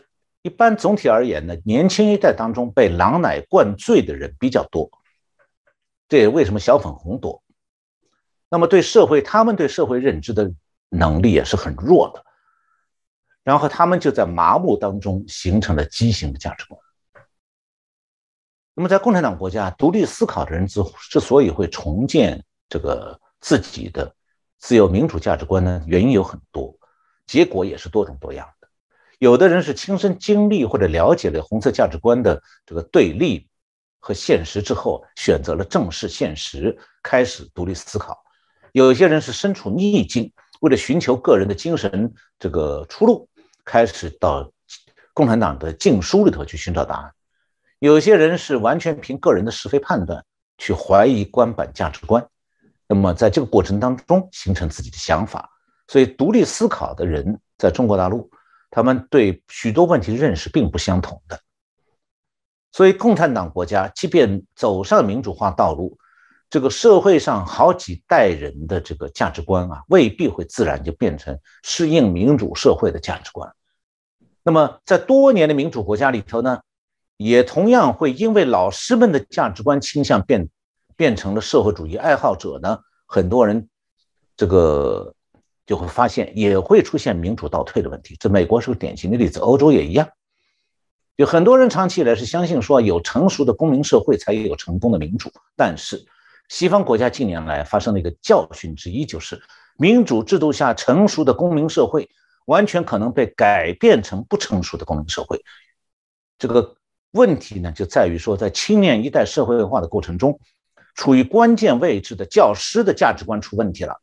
[0.41, 4.89] 一般总体而言呢，年轻一代当中被狼奶灌醉的人比较多，
[6.09, 7.43] 这也为什么小粉红多。
[8.49, 10.51] 那么对社会，他们对社会认知的
[10.89, 12.25] 能力也是很弱的。
[13.43, 16.81] 然后他们就在麻木当中形成了畸形的价值观。
[18.73, 24.11] 那么在共产党国家，独立思考的人之之所以会重建这个自己的
[24.57, 26.75] 自由民主价值观呢，原因有很多，
[27.27, 28.49] 结果也是多种多样。
[29.19, 33.47] 有的人是亲身经历或者了解了红色价值观的这个对立
[33.99, 38.13] 和现实之后，选择了正视现实，开始独立思考；
[38.73, 43.27] 有些人是身处逆境，为了寻求个人的精神这个出路。
[43.69, 44.49] 开始到
[45.13, 47.11] 共产党的禁书里头去寻找答案，
[47.79, 50.23] 有些人是完全凭个人的是非判断
[50.57, 52.25] 去怀疑官版价值观，
[52.87, 55.49] 那么在这个过程当中形成自己的想法，
[55.89, 58.31] 所以独立思考的人在中国大陆，
[58.69, 61.39] 他们对许多问题的认识并不相同的，
[62.71, 65.97] 所以共产党国家即便走上民主化道路，
[66.49, 73.51] 这个社会上好几代人的这个价值观啊，未必会自然就变成适应民主社会的价值观。
[74.43, 76.61] 那么，在多年的民主国家里头呢，
[77.17, 80.47] 也同样会因为老师们的价值观倾向变
[80.95, 83.67] 变成了社会主义爱好者呢，很多人
[84.37, 85.13] 这个
[85.67, 88.17] 就会发现也会出现民主倒退的问题。
[88.19, 90.09] 这美国是个典型的例子，欧洲也一样。
[91.15, 95.31] 有很多人长期以来是相信说，有成熟的公民社会才有成功的民主。
[95.55, 96.03] 但是，
[96.49, 99.39] 西方国家近年来发生的一个教训之一就是，
[99.77, 102.09] 民主制度下成熟的公民社会。
[102.47, 105.43] 完全可能被改变成不成熟的公民社会，
[106.39, 106.77] 这个
[107.11, 110.39] 问题呢，就在于说，在青年一代社会化的过程中，
[110.95, 113.99] 处于关键位置的教师的价值观出问题了。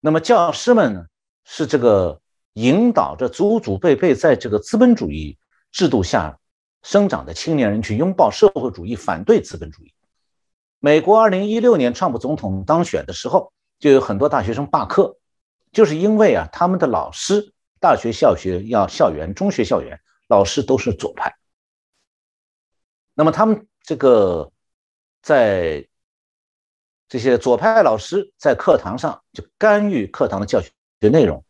[0.00, 1.06] 那么，教师们呢，
[1.44, 2.20] 是这个
[2.52, 5.36] 引导着祖祖辈辈在这个资本主义
[5.72, 6.38] 制度下
[6.82, 9.92] 生长的青年人去拥抱社会主义、反对资本主义。
[10.78, 15.16] 美国二零一六年川普总统当选的时候，就有很多大学生罢课。
[15.72, 21.36] 就是因为啊，他们的老师，大学校学要校园、中学校园老师都是左派。
[23.14, 24.52] 那么他们这个
[25.22, 25.87] 在
[27.08, 31.42] 这些左派老师在课堂上就干预课堂的教学内容，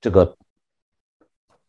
[0.00, 0.36] 这个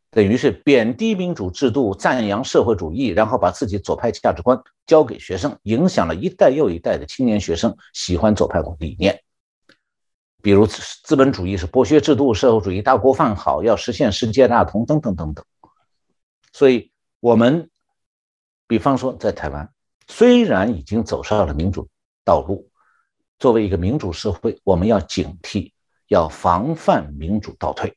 [0.10, 9.24] 等于是贬低民主制度、赞扬社会主义，然后把自己左派价值观教给学生，影响了一代又一代的青年学生喜欢左派理念。
[10.42, 15.46] 比如资本主义是剥削制度，社会主义大锅饭好，要实现世界大同等等等等。
[16.54, 17.70] 所以，我们
[18.66, 19.70] 比方说在台湾，
[20.08, 21.88] 虽然已经走上了民主
[22.24, 22.67] 道路，
[23.40, 25.72] 作为一个民主社会，我们要警惕，
[26.08, 27.94] 要防范民主倒退。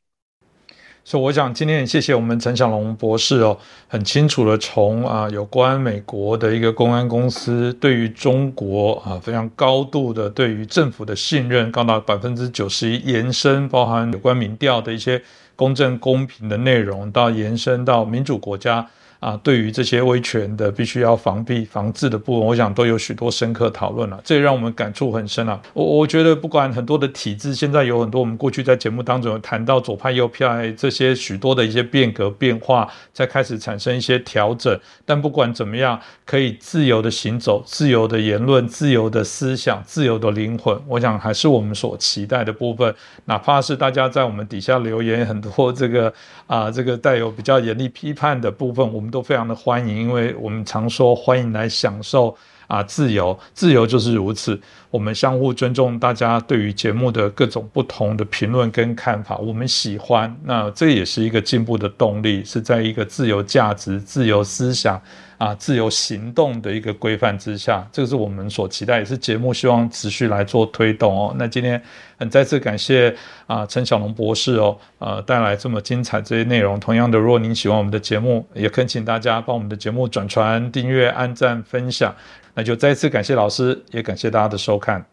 [1.03, 15.19] 所以我想今天也谢谢我们陈小龙博士哦，很清楚的从啊有关美国的一个公安公司对于中国啊非常高度的对于政府的信任高达百分之九十一，延伸包含有关民调的一些
[15.55, 18.87] 公正公平的内容，到延伸到民主国家。
[19.21, 25.61] 啊，对于这些威权的必须要防避、防治的部分，我想都有许多深刻讨论了，这也让我们感触很深啊。
[25.73, 34.75] 我我觉得，不管很多的体制，现在有很多我们过去在节目当中有谈到左派、右派这些许多的一些变革变化，在开始产生一些调整。
[35.05, 42.91] 但不管怎么样，可以自由的行走、自由的言论、自由的思想、自由的灵魂，我想还是我们所期待的部分。
[43.25, 46.11] 哪怕是大家在我们底下留言很多这个
[46.47, 52.35] 啊，这个带有比较严厉批判的部分，我们都非常的欢迎，因为我们常说欢迎来享受
[52.67, 54.59] 啊自由，自由就是如此。
[54.89, 65.01] 我们相互尊重大家对于节目的各种不同的评论跟看法，我们喜欢，那这也是一个进步的动力，是在一个自由价值、自由思想
[65.41, 71.33] 啊、自由行动的一个规范之下，这个是我们所期待，也是节目希望持续来做推动哦。
[71.35, 71.81] 那今天
[72.19, 73.11] 很再次感谢
[73.47, 76.79] 啊陈小龙博士哦，呃带来这么精彩这些内容。
[76.79, 82.15] 同样的，如果您喜欢我们的节目，也恳请大家帮我们的节目转传、订阅、按赞、分享。
[82.53, 85.03] 那就再次感谢老师，也感谢大家的收看。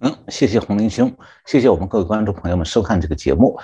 [0.00, 1.14] 嗯，谢谢洪林兄，
[1.44, 3.60] 谢谢我们各位观众朋友们收看这个节目。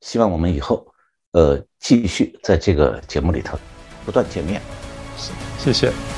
[0.00, 0.86] 希望我们以后，
[1.32, 3.58] 呃，继续在这个节目里头
[4.06, 4.83] 不断见面。
[5.64, 6.13] 谢谢。